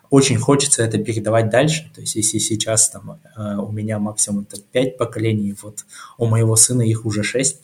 очень 0.09 0.37
хочется 0.37 0.83
это 0.83 0.97
передавать 0.99 1.49
дальше. 1.49 1.91
То 1.93 1.99
есть 1.99 2.15
если 2.15 2.37
сейчас 2.37 2.89
там 2.89 3.19
а, 3.35 3.59
у 3.61 3.69
меня 3.73 3.99
максимум 3.99 4.47
это 4.49 4.61
пять 4.61 4.97
поколений, 4.97 5.53
вот 5.61 5.85
у 6.17 6.27
моего 6.27 6.55
сына 6.55 6.83
их 6.83 7.05
уже 7.05 7.23
шесть, 7.23 7.59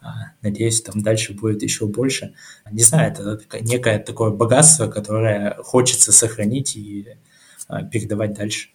а, 0.00 0.34
надеюсь, 0.40 0.82
там 0.82 1.02
дальше 1.02 1.34
будет 1.34 1.64
еще 1.64 1.86
больше. 1.86 2.32
Не 2.70 2.84
знаю, 2.84 3.10
это 3.10 3.40
некое 3.60 3.98
такое 3.98 4.30
богатство, 4.30 4.86
которое 4.86 5.56
хочется 5.64 6.12
сохранить 6.12 6.76
и 6.76 7.16
передавать 7.90 8.34
дальше. 8.34 8.70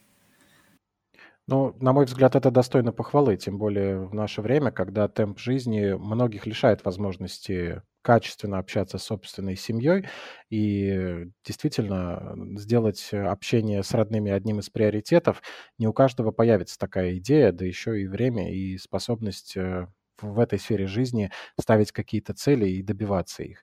Ну, 1.48 1.76
на 1.80 1.92
мой 1.92 2.06
взгляд, 2.06 2.36
это 2.36 2.52
достойно 2.52 2.94
похвалы, 2.94 3.36
тем 3.36 3.58
более 3.58 4.00
в 4.06 4.14
наше 4.14 4.42
время, 4.42 4.72
когда 4.72 5.08
темп 5.08 5.40
жизни 5.40 5.94
многих 5.94 6.46
лишает 6.46 6.86
возможности 6.86 7.82
качественно 8.04 8.58
общаться 8.58 8.98
с 8.98 9.04
собственной 9.04 9.56
семьей 9.56 10.08
и 10.50 11.28
действительно 11.46 12.36
сделать 12.58 13.10
общение 13.14 13.84
с 13.84 13.92
родными 13.94 14.32
одним 14.32 14.60
из 14.60 14.70
приоритетов. 14.70 15.42
Не 15.78 15.88
у 15.88 15.94
каждого 15.94 16.32
появится 16.32 16.80
такая 16.80 17.18
идея, 17.18 17.52
да 17.52 17.66
еще 17.66 18.02
и 18.02 18.08
время, 18.08 18.54
и 18.54 18.78
способность 18.78 19.58
э, 19.58 19.88
в 20.22 20.40
этой 20.40 20.60
сфере 20.60 20.88
жизни 20.88 21.32
ставить 21.60 21.92
какие-то 21.92 22.34
цели 22.34 22.68
и 22.70 22.82
добиваться 22.84 23.44
их. 23.44 23.62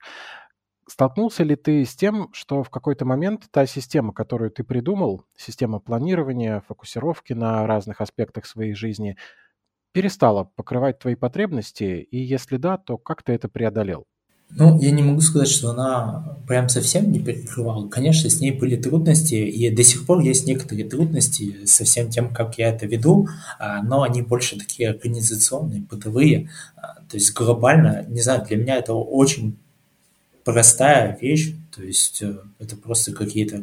Столкнулся 0.88 1.45
ли 1.45 1.54
ты 1.54 1.85
с 1.85 1.95
тем, 1.95 2.30
что 2.33 2.62
в 2.62 2.71
какой-то 2.71 3.04
момент 3.04 3.45
та 3.50 3.66
система, 3.66 4.14
которую 4.14 4.50
ты 4.50 4.64
придумал, 4.64 5.23
система 5.37 5.80
планирования, 5.80 6.62
фокусировки 6.66 7.35
на 7.35 7.66
разных 7.66 8.00
аспектах 8.00 8.47
своей 8.47 8.73
жизни, 8.73 9.16
перестала 9.92 10.45
покрывать 10.57 10.99
твои 10.99 11.14
потребности, 11.14 12.07
и 12.11 12.18
если 12.18 12.57
да, 12.57 12.78
то 12.78 12.97
как 12.97 13.23
ты 13.23 13.33
это 13.33 13.49
преодолел? 13.49 14.07
Ну, 14.50 14.80
я 14.80 14.90
не 14.92 15.02
могу 15.02 15.21
сказать, 15.21 15.49
что 15.49 15.71
она 15.71 16.38
прям 16.47 16.71
совсем 16.71 17.12
не 17.12 17.21
перекрывала. 17.21 17.87
Конечно, 17.88 18.30
с 18.30 18.40
ней 18.40 18.52
были 18.52 18.76
трудности, 18.76 19.35
и 19.35 19.68
до 19.71 19.85
сих 19.85 20.07
пор 20.07 20.21
есть 20.21 20.47
некоторые 20.47 20.88
трудности 20.88 21.66
со 21.66 21.85
всем 21.85 22.09
тем, 22.09 22.33
как 22.33 22.57
я 22.57 22.71
это 22.71 22.87
веду, 22.87 23.28
а, 23.59 23.83
но 23.83 24.04
они 24.04 24.23
больше 24.23 24.59
такие 24.59 24.88
организационные, 24.88 25.83
бытовые. 25.83 26.49
А, 26.76 26.95
то 26.95 27.16
есть 27.16 27.35
глобально, 27.35 28.07
не 28.09 28.23
знаю, 28.23 28.42
для 28.47 28.57
меня 28.57 28.76
это 28.76 28.95
очень 28.95 29.59
простая 30.48 31.18
вещь, 31.20 31.52
то 31.76 31.82
есть 31.82 32.22
э, 32.22 32.38
это 32.58 32.74
просто 32.74 33.12
какие-то, 33.12 33.62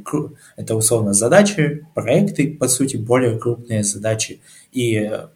это 0.56 0.76
условно 0.76 1.14
задачи, 1.14 1.88
проекты, 1.96 2.54
по 2.54 2.68
сути, 2.68 2.96
более 2.96 3.40
крупные 3.40 3.84
задачи 3.84 4.40
и 4.72 4.98
э, 4.98 5.30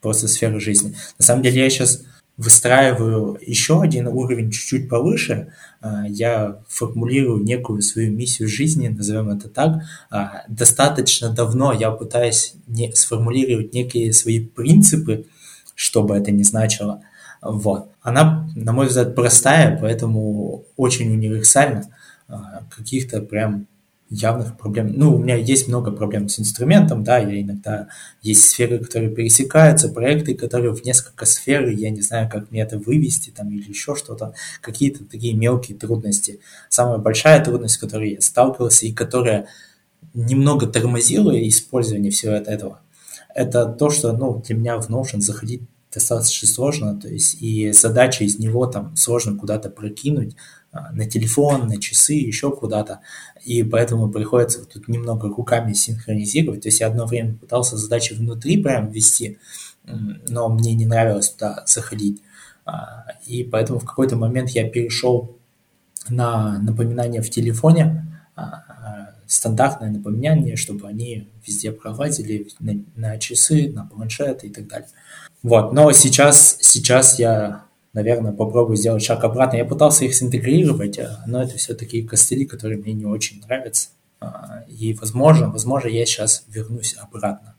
просто 0.00 0.26
сферы 0.26 0.58
жизни. 0.58 0.96
На 1.18 1.24
самом 1.26 1.42
деле 1.42 1.64
я 1.64 1.68
сейчас 1.68 2.02
выстраиваю 2.38 3.38
еще 3.46 3.82
один 3.82 4.06
уровень 4.06 4.50
чуть-чуть 4.50 4.88
повыше, 4.88 5.52
а, 5.82 6.06
я 6.08 6.62
формулирую 6.66 7.44
некую 7.44 7.82
свою 7.82 8.10
миссию 8.12 8.48
жизни, 8.48 8.88
назовем 8.88 9.28
это 9.28 9.50
так. 9.50 9.82
Достаточно 10.48 11.28
давно 11.28 11.74
я 11.74 11.90
пытаюсь 11.90 12.54
не, 12.66 12.90
сформулировать 12.94 13.74
некие 13.74 14.14
свои 14.14 14.40
принципы, 14.40 15.26
что 15.74 16.02
бы 16.02 16.16
это 16.16 16.30
ни 16.30 16.42
значило. 16.42 17.02
Вот. 17.42 17.90
Она, 18.02 18.48
на 18.54 18.72
мой 18.72 18.86
взгляд, 18.86 19.14
простая, 19.14 19.78
поэтому 19.80 20.64
очень 20.76 21.10
универсальна. 21.10 21.84
А, 22.28 22.62
каких-то 22.70 23.20
прям 23.22 23.66
явных 24.08 24.56
проблем. 24.58 24.92
Ну, 24.96 25.14
у 25.14 25.18
меня 25.18 25.36
есть 25.36 25.68
много 25.68 25.92
проблем 25.92 26.28
с 26.28 26.40
инструментом, 26.40 27.04
да, 27.04 27.18
я 27.18 27.40
иногда 27.40 27.88
есть 28.22 28.42
сферы, 28.42 28.78
которые 28.78 29.10
пересекаются, 29.14 29.88
проекты, 29.88 30.34
которые 30.34 30.74
в 30.74 30.84
несколько 30.84 31.26
сфер, 31.26 31.68
я 31.68 31.90
не 31.90 32.00
знаю, 32.00 32.28
как 32.28 32.50
мне 32.50 32.62
это 32.62 32.78
вывести 32.78 33.30
там 33.30 33.50
или 33.50 33.68
еще 33.68 33.94
что-то, 33.94 34.34
какие-то 34.60 35.04
такие 35.04 35.34
мелкие 35.34 35.78
трудности. 35.78 36.40
Самая 36.68 36.98
большая 36.98 37.42
трудность, 37.44 37.74
с 37.74 37.78
которой 37.78 38.14
я 38.14 38.20
сталкивался 38.20 38.86
и 38.86 38.92
которая 38.92 39.46
немного 40.12 40.66
тормозила 40.66 41.32
использование 41.48 42.10
всего 42.10 42.32
этого, 42.32 42.80
это 43.32 43.66
то, 43.66 43.90
что, 43.90 44.12
ну, 44.12 44.42
для 44.44 44.56
меня 44.56 44.80
в 44.80 44.90
Notion 44.90 45.20
заходить 45.20 45.62
достаточно 45.92 46.48
сложно, 46.48 46.98
то 46.98 47.08
есть 47.08 47.40
и 47.40 47.72
задача 47.72 48.24
из 48.24 48.38
него 48.38 48.66
там 48.66 48.94
сложно 48.96 49.36
куда-то 49.36 49.70
прокинуть, 49.70 50.36
а, 50.72 50.92
на 50.92 51.04
телефон, 51.04 51.66
на 51.66 51.80
часы, 51.80 52.12
еще 52.12 52.52
куда-то. 52.52 53.00
И 53.44 53.64
поэтому 53.64 54.08
приходится 54.08 54.64
тут 54.64 54.86
немного 54.86 55.28
руками 55.28 55.72
синхронизировать. 55.72 56.62
То 56.62 56.68
есть 56.68 56.80
я 56.80 56.86
одно 56.86 57.06
время 57.06 57.34
пытался 57.34 57.76
задачи 57.76 58.14
внутри 58.14 58.62
прям 58.62 58.90
ввести, 58.90 59.38
но 60.28 60.48
мне 60.48 60.74
не 60.74 60.86
нравилось 60.86 61.30
туда 61.30 61.64
заходить. 61.66 62.22
А, 62.64 63.06
и 63.26 63.42
поэтому 63.42 63.80
в 63.80 63.84
какой-то 63.84 64.16
момент 64.16 64.50
я 64.50 64.68
перешел 64.68 65.36
на 66.08 66.58
напоминания 66.60 67.20
в 67.20 67.30
телефоне, 67.30 68.06
а, 68.36 68.62
стандартное 69.26 69.90
напоминание, 69.90 70.56
чтобы 70.56 70.88
они 70.88 71.28
везде 71.46 71.72
пролазили 71.72 72.48
на, 72.58 72.84
на 72.96 73.18
часы, 73.18 73.70
на 73.72 73.86
планшеты 73.86 74.48
и 74.48 74.50
так 74.50 74.66
далее. 74.66 74.88
Вот, 75.42 75.72
но 75.72 75.92
сейчас, 75.92 76.58
сейчас 76.60 77.18
я 77.18 77.64
наверное, 77.92 78.32
попробую 78.32 78.76
сделать 78.76 79.02
шаг 79.02 79.24
обратно. 79.24 79.56
Я 79.56 79.64
пытался 79.64 80.04
их 80.04 80.14
синтегрировать, 80.14 80.98
э, 80.98 81.10
но 81.26 81.42
это 81.42 81.56
все 81.56 81.74
такие 81.74 82.06
костыли, 82.06 82.44
которые 82.44 82.78
мне 82.78 82.92
не 82.92 83.04
очень 83.04 83.40
нравятся. 83.40 83.88
А, 84.20 84.64
и, 84.68 84.92
возможно, 84.94 85.50
возможно, 85.50 85.88
я 85.88 86.04
сейчас 86.04 86.44
вернусь 86.48 86.96
обратно 86.96 87.56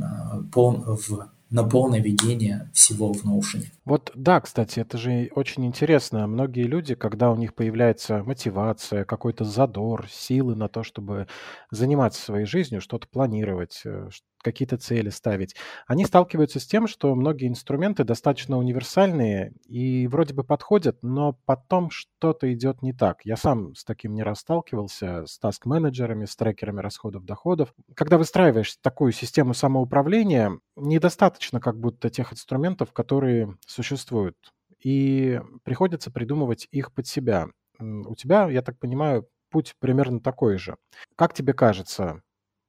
а, 0.00 0.40
в 0.52 1.28
на 1.50 1.64
полное 1.64 2.00
ведение 2.00 2.68
всего 2.74 3.12
в 3.12 3.24
Notion. 3.24 3.64
Вот 3.86 4.12
да, 4.14 4.38
кстати, 4.40 4.80
это 4.80 4.98
же 4.98 5.30
очень 5.34 5.64
интересно. 5.64 6.26
Многие 6.26 6.64
люди, 6.64 6.94
когда 6.94 7.30
у 7.30 7.36
них 7.36 7.54
появляется 7.54 8.22
мотивация, 8.22 9.06
какой-то 9.06 9.44
задор, 9.44 10.08
силы 10.10 10.54
на 10.54 10.68
то, 10.68 10.82
чтобы 10.82 11.26
заниматься 11.70 12.20
своей 12.20 12.44
жизнью, 12.44 12.82
что-то 12.82 13.08
планировать, 13.08 13.80
э, 13.86 14.10
какие-то 14.42 14.78
цели 14.78 15.10
ставить, 15.10 15.54
они 15.86 16.04
сталкиваются 16.04 16.60
с 16.60 16.66
тем, 16.66 16.86
что 16.86 17.14
многие 17.14 17.48
инструменты 17.48 18.04
достаточно 18.04 18.58
универсальные 18.58 19.52
и 19.66 20.06
вроде 20.06 20.34
бы 20.34 20.44
подходят, 20.44 20.98
но 21.02 21.38
потом 21.44 21.90
что-то 21.90 22.52
идет 22.52 22.82
не 22.82 22.92
так. 22.92 23.24
Я 23.24 23.36
сам 23.36 23.74
с 23.74 23.84
таким 23.84 24.14
не 24.14 24.22
раз 24.22 24.40
сталкивался, 24.40 25.26
с 25.26 25.38
таск-менеджерами, 25.38 26.24
с 26.24 26.36
трекерами 26.36 26.80
расходов-доходов. 26.80 27.74
Когда 27.94 28.18
выстраиваешь 28.18 28.76
такую 28.80 29.12
систему 29.12 29.54
самоуправления, 29.54 30.58
недостаточно 30.76 31.60
как 31.60 31.78
будто 31.78 32.10
тех 32.10 32.32
инструментов, 32.32 32.92
которые 32.92 33.56
существуют. 33.66 34.36
И 34.82 35.40
приходится 35.64 36.10
придумывать 36.10 36.68
их 36.70 36.92
под 36.92 37.06
себя. 37.06 37.48
У 37.80 38.14
тебя, 38.14 38.48
я 38.48 38.62
так 38.62 38.78
понимаю, 38.78 39.28
путь 39.50 39.74
примерно 39.80 40.20
такой 40.20 40.58
же. 40.58 40.76
Как 41.16 41.34
тебе 41.34 41.52
кажется, 41.52 42.22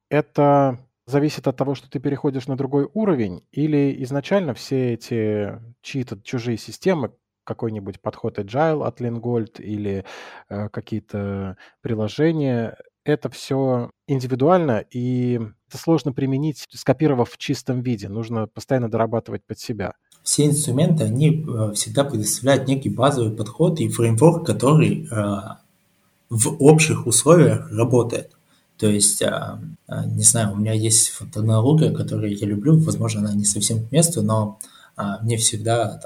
это 0.08 0.78
зависит 1.10 1.46
от 1.46 1.56
того, 1.56 1.74
что 1.74 1.90
ты 1.90 1.98
переходишь 1.98 2.46
на 2.46 2.56
другой 2.56 2.88
уровень, 2.94 3.42
или 3.52 4.02
изначально 4.04 4.54
все 4.54 4.94
эти 4.94 5.60
чьи-то 5.82 6.20
чужие 6.22 6.56
системы, 6.56 7.12
какой-нибудь 7.44 8.00
подход 8.00 8.38
Agile 8.38 8.86
от 8.86 9.00
Lingold 9.00 9.60
или 9.60 10.04
э, 10.48 10.68
какие-то 10.68 11.56
приложения, 11.80 12.76
это 13.04 13.28
все 13.30 13.90
индивидуально, 14.06 14.84
и 14.90 15.40
это 15.68 15.78
сложно 15.78 16.12
применить, 16.12 16.66
скопировав 16.70 17.30
в 17.30 17.38
чистом 17.38 17.80
виде. 17.80 18.08
Нужно 18.08 18.46
постоянно 18.46 18.90
дорабатывать 18.90 19.44
под 19.44 19.58
себя. 19.58 19.94
Все 20.22 20.46
инструменты, 20.46 21.04
они 21.04 21.44
э, 21.44 21.72
всегда 21.72 22.04
предоставляют 22.04 22.68
некий 22.68 22.90
базовый 22.90 23.34
подход 23.34 23.80
и 23.80 23.88
фреймворк, 23.88 24.46
который 24.46 25.08
э, 25.10 25.16
в 26.28 26.62
общих 26.62 27.06
условиях 27.06 27.70
работает. 27.72 28.36
То 28.80 28.88
есть, 28.88 29.22
а, 29.22 29.60
а, 29.86 30.06
не 30.06 30.22
знаю, 30.22 30.52
у 30.52 30.56
меня 30.56 30.72
есть 30.72 31.10
фотоаналогия, 31.10 31.92
которую 31.92 32.34
я 32.34 32.46
люблю, 32.46 32.78
возможно, 32.78 33.20
она 33.20 33.34
не 33.34 33.44
совсем 33.44 33.86
к 33.86 33.92
месту, 33.92 34.22
но 34.22 34.58
а, 34.96 35.18
мне 35.22 35.36
всегда 35.36 36.00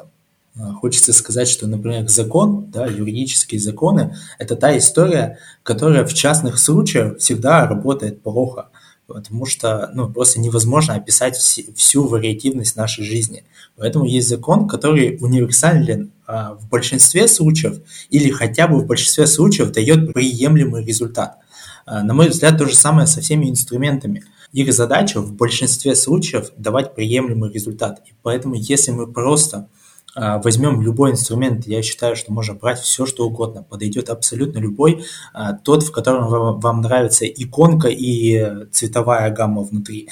там, 0.57 0.75
хочется 0.81 1.13
сказать, 1.13 1.49
что, 1.49 1.69
например, 1.69 2.09
закон, 2.09 2.73
да, 2.73 2.87
юридические 2.87 3.61
законы– 3.61 4.17
это 4.41 4.57
та 4.57 4.77
история, 4.77 5.39
которая 5.63 6.05
в 6.05 6.13
частных 6.15 6.59
случаях 6.59 7.19
всегда 7.19 7.65
работает 7.69 8.23
плохо, 8.23 8.71
потому 9.07 9.47
что 9.47 9.93
ну, 9.95 10.13
просто 10.13 10.41
невозможно 10.41 10.95
описать 10.95 11.37
всю 11.37 12.09
вариативность 12.09 12.75
нашей 12.75 13.05
жизни. 13.05 13.45
Поэтому 13.77 14.05
есть 14.05 14.29
закон, 14.29 14.67
который 14.67 15.17
универсален 15.21 16.11
в 16.27 16.69
большинстве 16.71 17.29
случаев 17.29 17.81
или 18.11 18.31
хотя 18.31 18.67
бы 18.67 18.81
в 18.81 18.87
большинстве 18.87 19.27
случаев 19.27 19.73
дает 19.73 20.13
приемлемый 20.13 20.85
результат. 20.85 21.39
Э, 21.87 22.03
на 22.03 22.15
мой 22.15 22.29
взгляд, 22.29 22.59
то 22.59 22.67
же 22.67 22.75
самое 22.75 23.07
со 23.07 23.21
всеми 23.21 23.51
инструментами. 23.51 24.25
Их 24.53 24.73
задача 24.73 25.21
в 25.21 25.33
большинстве 25.33 25.95
случаев 25.95 26.51
давать 26.57 26.95
приемлемый 26.95 27.53
результат. 27.53 28.01
И 28.07 28.13
поэтому, 28.23 28.55
если 28.55 28.93
мы 28.93 29.11
просто 29.11 29.69
э, 30.17 30.41
возьмем 30.43 30.81
любой 30.81 31.13
инструмент, 31.13 31.67
я 31.67 31.83
считаю, 31.83 32.17
что 32.17 32.33
можно 32.33 32.55
брать 32.55 32.79
все, 32.79 33.07
что 33.07 33.27
угодно, 33.27 33.63
подойдет 33.63 34.11
абсолютно 34.11 34.59
любой, 34.59 35.05
э, 35.35 35.39
тот, 35.63 35.83
в 35.83 35.93
котором 35.93 36.29
вам, 36.29 36.61
вам 36.61 36.81
нравится 36.81 37.27
иконка 37.27 37.89
и 37.89 38.67
цветовая 38.71 39.31
гамма 39.31 39.63
внутри, 39.63 40.09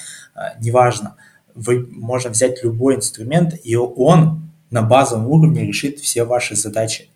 неважно. 0.60 1.16
Вы 1.54 1.86
можем 1.90 2.32
взять 2.32 2.64
любой 2.64 2.96
инструмент, 2.96 3.54
и 3.62 3.76
он 3.76 4.50
на 4.70 4.82
базовом 4.82 5.28
уровне 5.28 5.66
решит 5.66 6.00
все 6.00 6.24
ваши 6.24 6.56
задачи. 6.56 7.10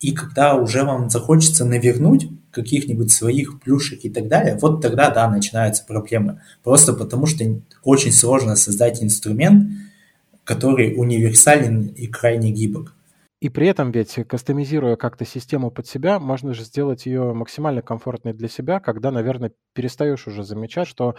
И 0.00 0.12
когда 0.12 0.54
уже 0.54 0.84
вам 0.84 1.10
захочется 1.10 1.64
навернуть 1.64 2.28
каких-нибудь 2.50 3.12
своих 3.12 3.60
плюшек 3.60 4.04
и 4.04 4.10
так 4.10 4.28
далее, 4.28 4.58
вот 4.60 4.80
тогда, 4.80 5.10
да, 5.10 5.28
начинаются 5.28 5.84
проблемы. 5.84 6.40
Просто 6.62 6.92
потому, 6.92 7.26
что 7.26 7.44
очень 7.82 8.12
сложно 8.12 8.56
создать 8.56 9.02
инструмент, 9.02 9.70
который 10.44 10.94
универсален 10.96 11.86
и 11.86 12.06
крайне 12.06 12.52
гибок. 12.52 12.94
И 13.40 13.48
при 13.50 13.68
этом 13.68 13.90
ведь, 13.90 14.14
кастомизируя 14.26 14.96
как-то 14.96 15.26
систему 15.26 15.70
под 15.70 15.86
себя, 15.86 16.18
можно 16.18 16.54
же 16.54 16.64
сделать 16.64 17.04
ее 17.04 17.34
максимально 17.34 17.82
комфортной 17.82 18.32
для 18.32 18.48
себя, 18.48 18.80
когда, 18.80 19.10
наверное, 19.10 19.52
перестаешь 19.74 20.26
уже 20.26 20.42
замечать, 20.42 20.88
что 20.88 21.16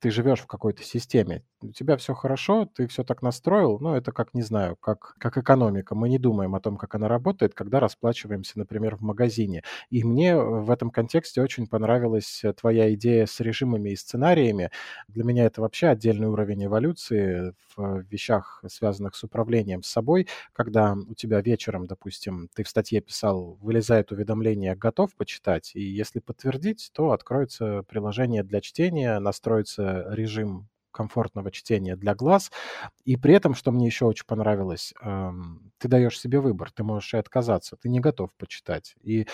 ты 0.00 0.10
живешь 0.10 0.40
в 0.40 0.46
какой-то 0.46 0.82
системе, 0.82 1.42
у 1.62 1.72
тебя 1.72 1.96
все 1.96 2.14
хорошо, 2.14 2.66
ты 2.66 2.86
все 2.88 3.04
так 3.04 3.22
настроил, 3.22 3.78
ну, 3.80 3.94
это 3.94 4.12
как, 4.12 4.34
не 4.34 4.42
знаю, 4.42 4.76
как, 4.76 5.14
как 5.18 5.36
экономика. 5.38 5.94
Мы 5.94 6.08
не 6.08 6.18
думаем 6.18 6.54
о 6.54 6.60
том, 6.60 6.76
как 6.76 6.94
она 6.94 7.08
работает, 7.08 7.54
когда 7.54 7.80
расплачиваемся, 7.80 8.58
например, 8.58 8.96
в 8.96 9.02
магазине. 9.02 9.62
И 9.90 10.02
мне 10.04 10.36
в 10.36 10.70
этом 10.70 10.90
контексте 10.90 11.42
очень 11.42 11.66
понравилась 11.66 12.42
э, 12.44 12.52
твоя 12.54 12.92
идея 12.94 13.26
с 13.26 13.40
режимами 13.40 13.90
и 13.90 13.96
сценариями. 13.96 14.70
Для 15.08 15.24
меня 15.24 15.44
это 15.44 15.60
вообще 15.60 15.88
отдельный 15.88 16.28
уровень 16.28 16.64
эволюции 16.64 17.54
в 17.76 18.00
вещах, 18.10 18.62
связанных 18.68 19.14
с 19.16 19.24
управлением 19.24 19.82
собой, 19.82 20.28
когда 20.52 20.94
у 20.94 21.14
тебя 21.14 21.40
вечером, 21.40 21.86
допустим, 21.86 22.48
ты 22.54 22.64
в 22.64 22.68
статье 22.68 23.00
писал, 23.00 23.58
вылезает 23.60 24.12
уведомление 24.12 24.74
«готов 24.76 25.14
почитать», 25.16 25.72
и 25.74 25.80
если 25.82 26.20
подтвердить, 26.20 26.90
то 26.92 27.12
откроется 27.12 27.82
приложение 27.88 28.42
для 28.42 28.60
чтения, 28.60 29.18
настроится 29.18 29.89
режим 30.10 30.68
комфортного 30.90 31.50
чтения 31.50 31.96
для 31.96 32.14
глаз. 32.14 32.50
И 33.04 33.16
при 33.16 33.34
этом, 33.34 33.54
что 33.54 33.72
мне 33.72 33.86
еще 33.86 34.06
очень 34.06 34.26
понравилось, 34.26 34.92
эм, 35.02 35.72
ты 35.78 35.88
даешь 35.88 36.18
себе 36.18 36.40
выбор, 36.40 36.70
ты 36.72 36.82
можешь 36.82 37.14
и 37.14 37.18
отказаться, 37.18 37.76
ты 37.76 37.88
не 37.88 38.00
готов 38.00 38.30
почитать. 38.36 38.94
И 39.02 39.26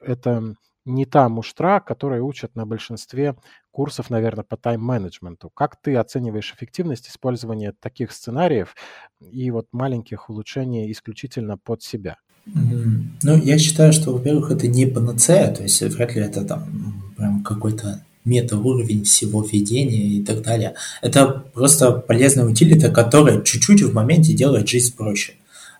это 0.00 0.54
не 0.84 1.04
та 1.04 1.28
муштра, 1.28 1.80
которая 1.80 2.22
учат 2.22 2.54
на 2.56 2.66
большинстве 2.66 3.36
курсов, 3.70 4.10
наверное, 4.10 4.44
по 4.44 4.56
тайм-менеджменту. 4.56 5.50
Как 5.50 5.80
ты 5.80 5.96
оцениваешь 5.96 6.52
эффективность 6.52 7.08
использования 7.08 7.74
таких 7.78 8.12
сценариев 8.12 8.74
и 9.20 9.50
вот 9.50 9.66
маленьких 9.72 10.30
улучшений 10.30 10.90
исключительно 10.90 11.58
под 11.58 11.82
себя? 11.82 12.16
Ну, 12.46 13.36
я 13.36 13.58
считаю, 13.58 13.92
что, 13.92 14.12
во-первых, 14.12 14.50
это 14.50 14.66
не 14.66 14.86
панацея, 14.86 15.54
то 15.54 15.62
есть 15.62 15.82
вряд 15.82 16.14
ли 16.14 16.22
это 16.22 16.44
там 16.44 17.12
прям 17.16 17.44
какой-то 17.44 18.04
метауровень 18.24 19.04
всего 19.04 19.42
ведения 19.42 20.18
и 20.18 20.24
так 20.24 20.42
далее. 20.42 20.74
Это 21.02 21.44
просто 21.52 21.92
полезная 21.92 22.44
утилита, 22.44 22.90
которая 22.90 23.42
чуть-чуть 23.42 23.82
в 23.82 23.94
моменте 23.94 24.32
делает 24.32 24.68
жизнь 24.68 24.94
проще. 24.94 25.34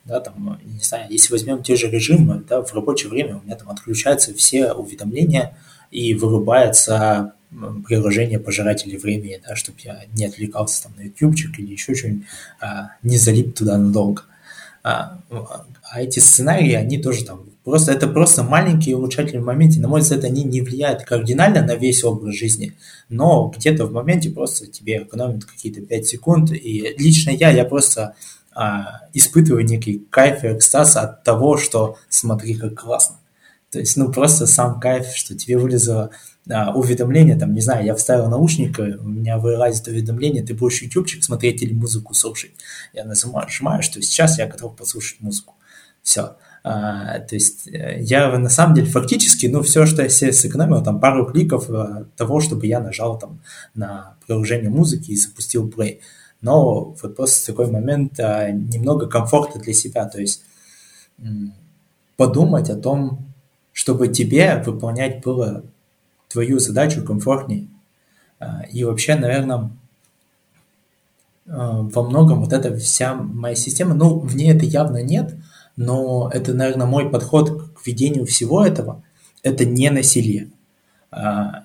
Да, 0.05 0.21
там, 0.21 0.59
не 0.65 0.83
знаю, 0.83 1.07
если 1.11 1.31
возьмем 1.33 1.63
те 1.63 1.77
же 1.77 1.91
режимы, 1.91 2.43
да, 2.49 2.63
в 2.63 2.73
рабочее 2.75 3.11
время 3.11 3.37
у 3.37 3.45
меня 3.45 3.57
там 3.57 3.69
отключаются 3.71 4.35
все 4.35 4.73
уведомления 4.73 5.57
и 5.91 6.15
вырубается 6.15 7.35
приложение 7.87 8.39
пожирателей 8.39 8.97
времени, 8.97 9.41
да, 9.47 9.57
чтобы 9.57 9.79
я 9.83 10.05
не 10.15 10.25
отвлекался 10.25 10.85
там 10.85 10.93
на 10.97 11.03
ютубчик 11.03 11.59
или 11.59 11.73
еще 11.73 11.95
что-нибудь, 11.95 12.27
а, 12.61 12.93
не 13.03 13.19
залип 13.19 13.55
туда 13.55 13.77
надолго. 13.77 14.23
А, 14.83 15.21
а 15.83 16.01
эти 16.01 16.21
сценарии, 16.21 16.73
они 16.73 16.99
тоже 16.99 17.25
там 17.25 17.50
просто 17.71 17.93
это 17.93 18.09
просто 18.09 18.43
маленькие 18.43 18.97
улучшательные 18.97 19.43
моменты. 19.43 19.81
На 19.81 19.89
мой 19.89 20.01
взгляд, 20.01 20.25
они 20.25 20.45
не 20.45 20.61
влияют 20.61 21.05
кардинально 21.05 21.63
на 21.63 21.75
весь 21.77 22.05
образ 22.05 22.35
жизни, 22.35 22.77
но 23.09 23.53
где-то 23.57 23.87
в 23.87 23.93
моменте 23.93 24.31
просто 24.31 24.67
тебе 24.67 25.05
экономят 25.05 25.45
какие-то 25.45 25.81
5 25.81 26.07
секунд. 26.07 26.53
И 26.53 26.95
лично 26.99 27.31
я, 27.31 27.51
я 27.51 27.65
просто 27.65 28.15
а, 28.53 29.03
испытываю 29.15 29.65
некий 29.65 30.07
кайф 30.11 30.45
и 30.45 30.49
экстаз 30.49 30.97
от 30.97 31.25
того, 31.25 31.57
что 31.57 31.97
смотри, 32.09 32.55
как 32.55 32.75
классно. 32.75 33.17
То 33.71 33.79
есть, 33.79 33.97
ну, 33.97 34.11
просто 34.11 34.47
сам 34.47 34.81
кайф, 34.81 35.07
что 35.15 35.37
тебе 35.37 35.57
вылезло 35.57 36.11
а, 36.51 36.75
уведомление, 36.75 37.37
там, 37.37 37.55
не 37.55 37.61
знаю, 37.61 37.85
я 37.85 37.95
вставил 37.95 38.29
наушник, 38.29 38.79
у 38.79 39.09
меня 39.09 39.39
вылазит 39.39 39.87
уведомление, 39.87 40.43
ты 40.43 40.55
будешь 40.55 40.83
ютубчик 40.83 41.23
смотреть 41.23 41.63
или 41.63 41.73
музыку 41.73 42.13
слушать. 42.15 42.51
Я 42.93 43.05
нажимаю, 43.05 43.83
что 43.83 44.03
сейчас 44.03 44.39
я 44.39 44.47
готов 44.47 44.75
послушать 44.77 45.21
музыку. 45.21 45.55
Все. 46.03 46.37
А, 46.63 47.21
то 47.21 47.35
есть 47.35 47.69
э, 47.69 48.01
я 48.03 48.37
на 48.39 48.51
самом 48.51 48.75
деле 48.75 48.87
фактически, 48.87 49.47
ну, 49.47 49.63
все, 49.63 49.87
что 49.87 50.03
я 50.03 50.09
себе 50.09 50.33
сэкономил, 50.33 50.83
там 50.83 51.01
пару 51.01 51.25
кликов 51.27 51.71
а, 51.71 52.05
того, 52.17 52.41
чтобы 52.41 52.67
я 52.67 52.81
нажал 52.81 53.19
там 53.19 53.41
на 53.75 54.17
приложение 54.27 54.69
музыки 54.69 55.11
и 55.11 55.17
запустил 55.17 55.69
play. 55.69 56.01
Но 56.43 56.97
вот 57.01 57.17
просто 57.17 57.47
такой 57.53 57.71
момент 57.71 58.21
а, 58.21 58.51
немного 58.51 59.07
комфорта 59.07 59.59
для 59.59 59.73
себя, 59.73 60.05
то 60.07 60.21
есть 60.21 60.43
подумать 62.17 62.69
о 62.69 62.77
том, 62.77 63.27
чтобы 63.73 64.09
тебе 64.09 64.63
выполнять 64.65 65.23
было 65.23 65.65
твою 66.29 66.59
задачу 66.59 67.03
комфортней. 67.03 67.71
А, 68.39 68.65
и 68.71 68.85
вообще, 68.85 69.15
наверное, 69.15 69.71
во 71.47 72.03
многом 72.03 72.41
вот 72.41 72.53
эта 72.53 72.77
вся 72.77 73.15
моя 73.15 73.57
система, 73.57 73.95
ну, 73.95 74.19
в 74.19 74.37
ней 74.37 74.53
это 74.53 74.67
явно 74.67 75.03
нет, 75.03 75.35
но 75.81 76.31
это, 76.31 76.53
наверное, 76.53 76.87
мой 76.87 77.09
подход 77.09 77.73
к 77.73 77.87
ведению 77.87 78.27
всего 78.27 78.63
этого, 78.67 79.03
это 79.43 79.65
не 79.65 79.89
насилие. 79.89 80.51
А, 81.11 81.65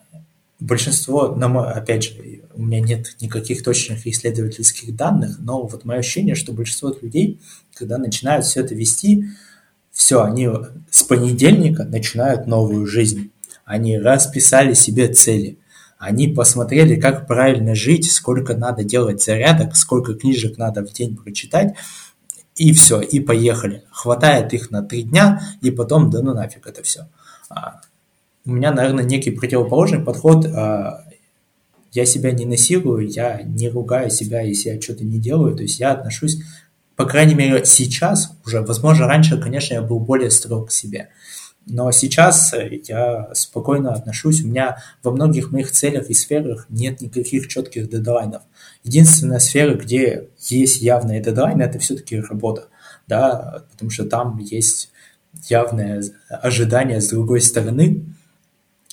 большинство, 0.58 1.36
на 1.36 1.70
опять 1.70 2.06
же, 2.06 2.42
у 2.54 2.64
меня 2.64 2.80
нет 2.80 3.18
никаких 3.20 3.62
точных 3.62 4.08
исследовательских 4.08 4.96
данных, 4.96 5.36
но 5.40 5.68
вот 5.68 5.84
мое 5.84 6.00
ощущение, 6.00 6.36
что 6.36 6.54
большинство 6.54 6.96
людей, 7.02 7.42
когда 7.74 7.98
начинают 7.98 8.46
все 8.46 8.62
это 8.62 8.74
вести, 8.74 9.26
все, 9.92 10.24
они 10.24 10.50
с 10.90 11.04
понедельника 11.04 11.84
начинают 11.84 12.48
новую 12.48 12.88
жизнь. 12.88 13.32
Они 13.66 14.00
расписали 14.00 14.76
себе 14.76 15.10
цели. 15.10 15.58
Они 15.98 16.30
посмотрели, 16.30 16.98
как 16.98 17.28
правильно 17.28 17.76
жить, 17.76 18.10
сколько 18.10 18.56
надо 18.56 18.86
делать 18.86 19.22
зарядок, 19.22 19.76
сколько 19.76 20.14
книжек 20.14 20.58
надо 20.58 20.86
в 20.86 20.94
день 20.94 21.18
прочитать, 21.18 21.76
и 22.56 22.74
все, 22.74 23.02
и 23.02 23.20
поехали. 23.20 23.84
Хватает 23.92 24.54
их 24.54 24.72
на 24.72 24.82
три 24.82 25.04
дня, 25.04 25.42
и 25.62 25.72
потом, 25.72 26.10
да 26.10 26.22
ну 26.22 26.34
нафиг 26.34 26.68
это 26.68 26.84
все. 26.84 27.08
А, 27.50 27.82
у 28.46 28.52
меня, 28.52 28.72
наверное, 28.72 29.04
некий 29.04 29.32
противоположный 29.32 30.00
подход. 30.00 30.46
А, 30.46 31.04
я 31.92 32.06
себя 32.06 32.32
не 32.32 32.46
насилую, 32.46 33.08
я 33.08 33.42
не 33.44 33.70
ругаю 33.70 34.10
себя, 34.10 34.42
если 34.42 34.70
я 34.70 34.82
что-то 34.82 35.04
не 35.04 35.18
делаю. 35.18 35.56
То 35.56 35.64
есть 35.64 35.80
я 35.80 35.92
отношусь, 35.92 36.42
по 36.96 37.06
крайней 37.06 37.36
мере, 37.36 37.66
сейчас 37.66 38.32
уже, 38.46 38.62
возможно, 38.62 39.08
раньше, 39.08 39.40
конечно, 39.40 39.76
я 39.76 39.82
был 39.82 40.00
более 40.00 40.30
строг 40.30 40.70
к 40.70 40.72
себе. 40.72 41.10
Но 41.66 41.92
сейчас 41.92 42.54
я 42.88 43.30
спокойно 43.34 43.92
отношусь. 43.92 44.44
У 44.44 44.48
меня 44.48 44.78
во 45.04 45.12
многих 45.12 45.52
моих 45.52 45.72
целях 45.72 46.10
и 46.10 46.14
сферах 46.14 46.68
нет 46.70 47.02
никаких 47.02 47.48
четких 47.48 47.90
дедлайнов. 47.90 48.44
Единственная 48.86 49.40
сфера, 49.40 49.74
где 49.74 50.30
есть 50.38 50.82
явные 50.82 51.20
дедлайны, 51.20 51.64
это 51.64 51.80
все-таки 51.80 52.20
работа. 52.20 52.68
Да, 53.08 53.64
потому 53.72 53.90
что 53.90 54.06
там 54.06 54.38
есть 54.38 54.92
явное 55.50 56.04
ожидание 56.30 57.02
с 57.02 57.10
другой 57.10 57.42
стороны, 57.42 58.06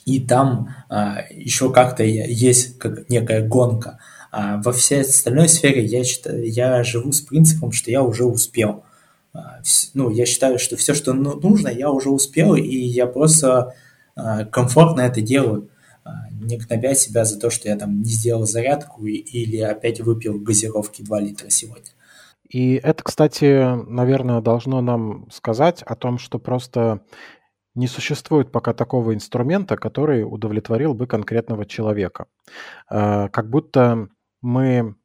и 0.07 0.19
там 0.19 0.75
а, 0.89 1.19
еще 1.31 1.71
как-то 1.71 2.03
есть 2.03 2.79
как 2.79 3.09
некая 3.11 3.47
гонка. 3.47 3.99
А 4.31 4.63
во 4.63 4.73
всей 4.73 5.03
остальной 5.03 5.49
сфере 5.49 5.85
я, 5.85 6.05
считаю, 6.05 6.51
я 6.51 6.83
живу 6.85 7.13
с 7.13 7.21
принципом, 7.21 7.71
что 7.73 7.91
я 7.91 8.03
уже 8.03 8.25
успел. 8.25 8.85
А, 9.35 9.61
ну, 9.93 10.09
я 10.09 10.25
считаю, 10.25 10.59
что 10.59 10.77
все, 10.77 10.95
что 10.95 11.13
ну, 11.13 11.39
нужно, 11.39 11.69
я 11.69 11.91
уже 11.91 12.09
успел, 12.09 12.55
и 12.55 12.77
я 12.77 13.07
просто 13.07 13.75
а, 14.17 14.47
комфортно 14.47 15.03
это 15.03 15.21
делаю, 15.21 15.69
не 16.47 16.59
гнобя 16.59 16.95
себя 16.95 17.25
за 17.25 17.39
то, 17.39 17.51
что 17.51 17.69
я 17.69 17.77
там 17.77 18.03
не 18.03 18.11
сделал 18.11 18.47
зарядку 18.47 19.07
или 19.07 19.59
опять 19.59 20.01
выпил 20.01 20.39
газировки 20.39 21.03
2 21.03 21.21
литра 21.21 21.51
сегодня. 21.51 21.91
И 22.49 22.75
это, 22.75 23.03
кстати, 23.03 23.75
наверное, 23.89 24.41
должно 24.41 24.81
нам 24.83 25.31
сказать 25.31 25.83
о 25.83 25.95
том, 25.95 26.19
что 26.19 26.39
просто 26.39 27.01
не 27.75 27.87
существует 27.87 28.53
пока 28.53 28.75
такого 28.75 29.15
инструмента, 29.15 29.77
который 29.77 30.23
удовлетворил 30.23 30.93
бы 30.93 31.07
конкретного 31.07 31.65
человека. 31.65 32.27
Как 32.89 33.49
будто 33.49 34.09
мы, 34.43 34.97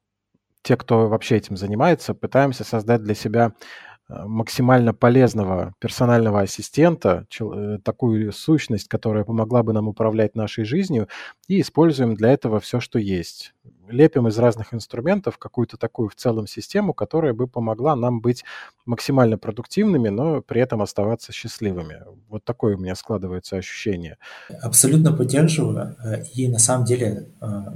те, 0.63 0.75
кто 0.75 1.07
вообще 1.07 1.37
этим 1.37 1.55
занимается, 1.55 2.13
пытаемся 2.13 2.65
создать 2.65 3.03
для 3.03 3.15
себя 3.15 3.53
Э, 3.53 3.86
максимально 4.09 4.93
полезного 4.93 5.73
персонального 5.79 6.41
ассистента, 6.41 7.25
э, 7.39 7.79
такую 7.83 8.31
сущность, 8.31 8.87
которая 8.87 9.25
помогла 9.25 9.63
бы 9.63 9.73
нам 9.73 9.87
управлять 9.87 10.35
нашей 10.35 10.63
жизнью, 10.63 11.09
и 11.47 11.59
используем 11.59 12.15
для 12.15 12.31
этого 12.31 12.59
все, 12.59 12.79
что 12.79 12.99
есть. 12.99 13.53
Лепим 13.89 14.27
из 14.27 14.37
разных 14.37 14.73
инструментов 14.73 15.37
какую-то 15.37 15.77
такую 15.77 16.09
в 16.09 16.15
целом 16.15 16.47
систему, 16.47 16.93
которая 16.93 17.33
бы 17.33 17.47
помогла 17.47 17.95
нам 17.95 18.21
быть 18.21 18.45
максимально 18.85 19.37
продуктивными, 19.37 20.09
но 20.09 20.41
при 20.41 20.61
этом 20.61 20.81
оставаться 20.81 21.33
счастливыми. 21.33 22.03
Вот 22.29 22.45
такое 22.45 22.75
у 22.75 22.79
меня 22.79 22.95
складывается 22.95 23.57
ощущение. 23.57 24.17
Абсолютно 24.61 25.11
поддерживаю. 25.11 25.95
Э, 26.03 26.23
и 26.33 26.47
на 26.47 26.59
самом 26.59 26.85
деле 26.85 27.29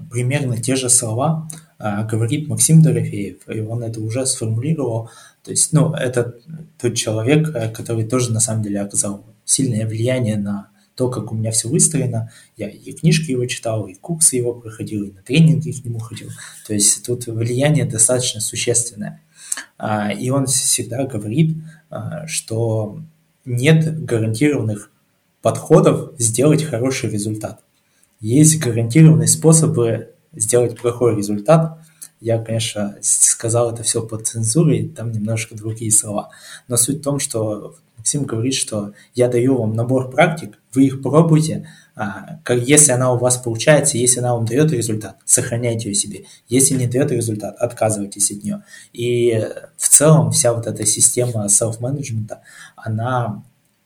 примерно 0.09 0.57
те 0.57 0.75
же 0.75 0.89
слова 0.89 1.47
говорит 2.09 2.47
Максим 2.47 2.81
Дорофеев, 2.81 3.47
и 3.47 3.59
он 3.61 3.83
это 3.83 3.99
уже 4.01 4.25
сформулировал 4.25 5.09
то 5.43 5.51
есть, 5.51 5.73
ну, 5.73 5.93
это 5.93 6.35
тот 6.79 6.95
человек, 6.95 7.49
э, 7.55 7.69
который 7.69 8.05
тоже 8.05 8.31
на 8.31 8.39
самом 8.39 8.63
деле 8.63 8.81
оказал 8.81 9.25
сильное 9.43 9.87
влияние 9.87 10.37
на 10.37 10.69
то, 10.95 11.09
как 11.09 11.31
у 11.31 11.35
меня 11.35 11.51
все 11.51 11.67
выстроено. 11.67 12.31
Я 12.57 12.69
и 12.69 12.91
книжки 12.91 13.31
его 13.31 13.45
читал, 13.47 13.87
и 13.87 13.95
курсы 13.95 14.35
его 14.35 14.53
проходил, 14.53 15.03
и 15.03 15.11
на 15.11 15.21
тренинги 15.23 15.71
к 15.71 15.83
нему 15.83 15.99
ходил. 15.99 16.29
То 16.67 16.73
есть 16.73 17.03
тут 17.05 17.25
влияние 17.25 17.85
достаточно 17.85 18.39
существенное. 18.39 19.21
А, 19.77 20.11
и 20.11 20.29
он 20.29 20.45
всегда 20.45 21.05
говорит, 21.05 21.57
а, 21.89 22.27
что 22.27 23.01
нет 23.43 24.05
гарантированных 24.05 24.91
подходов 25.41 26.13
сделать 26.19 26.63
хороший 26.63 27.09
результат. 27.09 27.63
Есть 28.19 28.59
гарантированные 28.59 29.27
способы 29.27 30.11
сделать 30.33 30.79
плохой 30.79 31.15
результат, 31.15 31.79
я, 32.21 32.37
конечно, 32.37 32.95
сказал 33.01 33.73
это 33.73 33.81
все 33.81 34.05
под 34.05 34.27
цензурой, 34.27 34.87
там 34.87 35.11
немножко 35.11 35.55
другие 35.55 35.91
слова. 35.91 36.29
Но 36.67 36.77
суть 36.77 36.99
в 36.99 37.03
том, 37.03 37.19
что 37.19 37.75
Максим 37.97 38.23
говорит, 38.23 38.53
что 38.53 38.93
я 39.15 39.27
даю 39.27 39.57
вам 39.57 39.73
набор 39.73 40.09
практик, 40.09 40.59
вы 40.73 40.85
их 40.85 41.01
пробуйте, 41.01 41.67
а, 41.95 42.39
как, 42.43 42.59
если 42.67 42.91
она 42.91 43.11
у 43.11 43.17
вас 43.17 43.37
получается, 43.37 43.97
если 43.97 44.19
она 44.19 44.35
вам 44.35 44.45
дает 44.45 44.71
результат, 44.71 45.17
сохраняйте 45.25 45.89
ее 45.89 45.95
себе. 45.95 46.25
Если 46.47 46.75
не 46.75 46.87
дает 46.87 47.11
результат, 47.11 47.55
отказывайтесь 47.57 48.31
от 48.31 48.43
нее. 48.43 48.63
И 48.93 49.47
в 49.77 49.89
целом 49.89 50.31
вся 50.31 50.53
вот 50.53 50.67
эта 50.67 50.85
система 50.85 51.49
селф-менеджмента, 51.49 52.41
она 52.75 53.43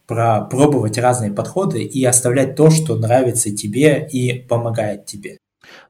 про 0.07 0.41
пробовать 0.41 0.97
разные 0.97 1.31
подходы 1.31 1.83
и 1.83 2.03
оставлять 2.05 2.55
то, 2.55 2.69
что 2.69 2.95
нравится 2.95 3.55
тебе 3.55 4.07
и 4.07 4.39
помогает 4.39 5.05
тебе. 5.05 5.39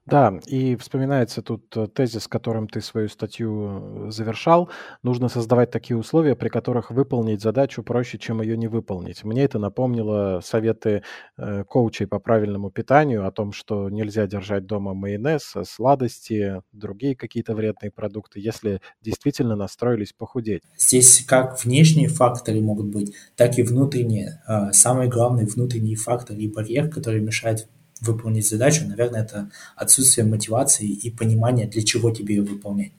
Да, 0.06 0.40
и 0.46 0.76
вспоминается 0.76 1.42
тут 1.42 1.76
э, 1.76 1.88
тезис, 1.88 2.28
которым 2.28 2.68
ты 2.68 2.80
свою 2.82 3.10
статью 3.10 4.08
э, 4.08 4.12
завершал. 4.12 4.70
Нужно 5.02 5.30
создавать 5.30 5.72
такие 5.72 5.98
условия, 5.98 6.36
при 6.36 6.50
которых 6.50 6.92
выполнить 6.92 7.42
задачу 7.42 7.82
проще, 7.82 8.20
чем 8.20 8.40
ее 8.40 8.56
не 8.56 8.68
выполнить. 8.68 9.24
Мне 9.24 9.44
это 9.44 9.58
напомнило 9.58 10.42
советы 10.44 11.02
э, 11.38 11.64
коучей 11.64 12.06
по 12.06 12.20
правильному 12.20 12.70
питанию 12.70 13.26
о 13.26 13.32
том, 13.32 13.52
что 13.52 13.90
нельзя 13.90 14.28
держать 14.28 14.68
дома 14.68 14.94
майонез, 14.94 15.56
сладости, 15.64 16.62
другие 16.72 17.16
какие-то 17.16 17.56
вредные 17.56 17.90
продукты, 17.90 18.40
если 18.40 18.82
действительно 19.02 19.56
настроились 19.56 20.14
похудеть. 20.14 20.62
Здесь 20.78 21.26
как 21.26 21.64
внешние 21.66 22.10
факторы 22.10 22.62
могут 22.62 22.88
быть, 22.88 23.16
так 23.36 23.58
и 23.58 23.64
внутренние. 23.64 24.44
Самый 24.72 25.08
главный 25.08 25.46
внутренний 25.46 25.96
фактор 25.96 26.38
и 26.38 26.48
барьер, 26.48 26.92
который 26.92 27.22
мешает 27.22 27.68
выполнить 28.06 28.48
задачу, 28.48 28.86
наверное, 28.88 29.24
это 29.24 29.50
отсутствие 29.76 30.26
мотивации 30.26 30.88
и 30.88 31.10
понимания, 31.10 31.68
для 31.68 31.84
чего 31.84 32.12
тебе 32.12 32.36
ее 32.36 32.42
выполнять. 32.44 32.92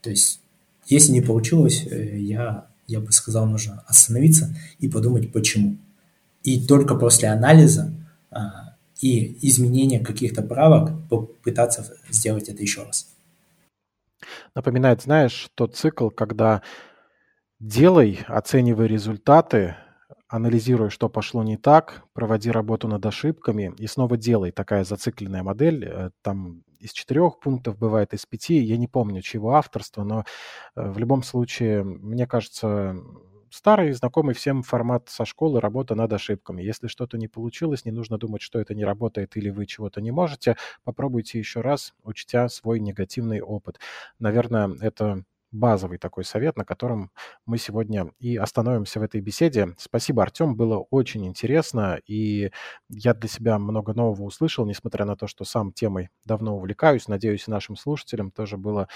То 0.00 0.10
есть, 0.10 0.40
если 0.86 1.12
не 1.12 1.20
получилось, 1.20 1.86
э, 1.90 2.18
я, 2.18 2.66
я 2.86 3.00
бы 3.00 3.12
сказал, 3.12 3.46
нужно 3.46 3.84
остановиться 3.86 4.54
и 4.78 4.88
подумать, 4.88 5.32
почему. 5.32 5.76
И 6.42 6.66
только 6.66 6.94
после 6.94 7.28
анализа 7.28 7.92
а, 8.30 8.74
и 9.00 9.38
изменения 9.48 10.00
каких-то 10.00 10.42
правок 10.42 10.92
попытаться 11.08 11.96
сделать 12.10 12.48
это 12.48 12.62
еще 12.62 12.82
раз. 12.82 13.08
Напоминает, 14.54 15.02
знаешь, 15.02 15.48
тот 15.54 15.74
цикл, 15.74 16.10
когда 16.10 16.62
делай, 17.60 18.20
оценивай 18.26 18.86
результаты, 18.86 19.76
анализируй, 20.34 20.90
что 20.90 21.08
пошло 21.08 21.44
не 21.44 21.56
так, 21.56 22.02
проводи 22.12 22.50
работу 22.50 22.88
над 22.88 23.06
ошибками 23.06 23.72
и 23.78 23.86
снова 23.86 24.16
делай. 24.16 24.50
Такая 24.50 24.82
зацикленная 24.84 25.44
модель. 25.44 25.84
Э, 25.84 26.10
там 26.22 26.64
из 26.80 26.92
четырех 26.92 27.38
пунктов, 27.38 27.78
бывает 27.78 28.12
из 28.14 28.26
пяти. 28.26 28.56
Я 28.58 28.76
не 28.76 28.88
помню, 28.88 29.22
чего 29.22 29.54
авторства, 29.54 30.02
но 30.02 30.24
э, 30.74 30.90
в 30.90 30.98
любом 30.98 31.22
случае, 31.22 31.84
мне 31.84 32.26
кажется, 32.26 32.96
старый, 33.50 33.92
знакомый 33.92 34.34
всем 34.34 34.64
формат 34.64 35.08
со 35.08 35.24
школы, 35.24 35.60
работа 35.60 35.94
над 35.94 36.12
ошибками. 36.12 36.62
Если 36.62 36.88
что-то 36.88 37.16
не 37.16 37.28
получилось, 37.28 37.84
не 37.84 37.92
нужно 37.92 38.18
думать, 38.18 38.42
что 38.42 38.58
это 38.58 38.74
не 38.74 38.84
работает 38.84 39.36
или 39.36 39.50
вы 39.50 39.66
чего-то 39.66 40.00
не 40.00 40.10
можете. 40.10 40.56
Попробуйте 40.82 41.38
еще 41.38 41.60
раз, 41.60 41.94
учтя 42.02 42.48
свой 42.48 42.80
негативный 42.80 43.40
опыт. 43.40 43.78
Наверное, 44.18 44.68
это 44.80 45.22
базовый 45.54 45.98
такой 45.98 46.24
совет, 46.24 46.56
на 46.56 46.64
котором 46.64 47.10
мы 47.46 47.58
сегодня 47.58 48.10
и 48.18 48.36
остановимся 48.36 49.00
в 49.00 49.02
этой 49.02 49.20
беседе. 49.20 49.74
Спасибо, 49.78 50.22
Артем, 50.22 50.56
было 50.56 50.78
очень 50.90 51.26
интересно, 51.26 51.98
и 52.06 52.50
я 52.88 53.14
для 53.14 53.28
себя 53.28 53.58
много 53.58 53.94
нового 53.94 54.22
услышал, 54.24 54.66
несмотря 54.66 55.04
на 55.06 55.16
то, 55.16 55.26
что 55.26 55.44
сам 55.44 55.72
темой 55.72 56.10
давно 56.24 56.56
увлекаюсь. 56.56 57.08
Надеюсь, 57.08 57.46
нашим 57.48 57.76
слушателям 57.76 58.30
тоже 58.30 58.56
было 58.58 58.88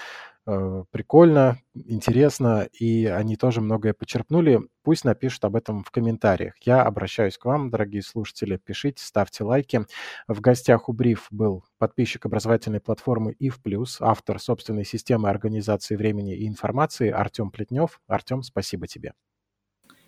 прикольно, 0.91 1.59
интересно, 1.73 2.67
и 2.71 3.05
они 3.05 3.35
тоже 3.35 3.61
многое 3.61 3.93
почерпнули. 3.93 4.61
Пусть 4.83 5.05
напишут 5.05 5.45
об 5.45 5.55
этом 5.55 5.83
в 5.83 5.91
комментариях. 5.91 6.53
Я 6.61 6.83
обращаюсь 6.83 7.37
к 7.37 7.45
вам, 7.45 7.69
дорогие 7.69 8.01
слушатели. 8.01 8.57
Пишите, 8.57 9.03
ставьте 9.03 9.43
лайки. 9.43 9.85
В 10.27 10.41
гостях 10.41 10.89
у 10.89 10.93
Бриф 10.93 11.27
был 11.31 11.63
подписчик 11.77 12.25
образовательной 12.25 12.79
платформы 12.79 13.35
ИФ+, 13.39 13.59
автор 13.99 14.39
собственной 14.39 14.85
системы 14.85 15.29
организации 15.29 15.95
времени 15.95 16.35
и 16.35 16.47
информации 16.47 17.09
Артем 17.09 17.51
Плетнев. 17.51 18.01
Артем, 18.07 18.43
спасибо 18.43 18.87
тебе. 18.87 19.13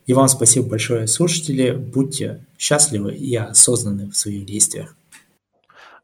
И 0.07 0.13
вам 0.13 0.27
спасибо 0.27 0.69
большое, 0.69 1.05
слушатели. 1.07 1.71
Будьте 1.71 2.47
счастливы 2.57 3.13
и 3.13 3.35
осознанны 3.35 4.09
в 4.09 4.17
своих 4.17 4.45
действиях. 4.45 4.95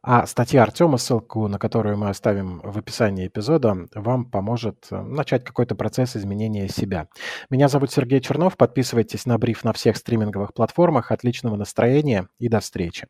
А 0.10 0.26
статья 0.26 0.63
Артема, 0.63 0.98
ссылку 0.98 1.50
на 1.50 1.60
которую 1.60 1.98
мы 1.98 2.08
оставим 2.08 2.62
в 2.63 2.78
описании 2.78 3.28
эпизода, 3.28 3.76
вам 3.93 4.24
поможет 4.24 4.88
э, 4.89 5.02
начать 5.02 5.43
какой-то 5.43 5.76
процесс 5.76 6.15
изменения 6.15 6.70
себя. 6.70 7.10
Меня 7.50 7.67
зовут 7.67 7.91
Сергей 7.91 8.22
Чернов. 8.22 8.56
Подписывайтесь 8.56 9.26
на 9.26 9.38
бриф 9.38 9.65
на 9.65 9.74
всех 9.74 9.98
стриминговых 9.98 10.54
платформах. 10.54 11.12
Отличного 11.12 11.58
настроения 11.58 12.30
и 12.39 12.48
до 12.48 12.62
встречи. 12.62 13.08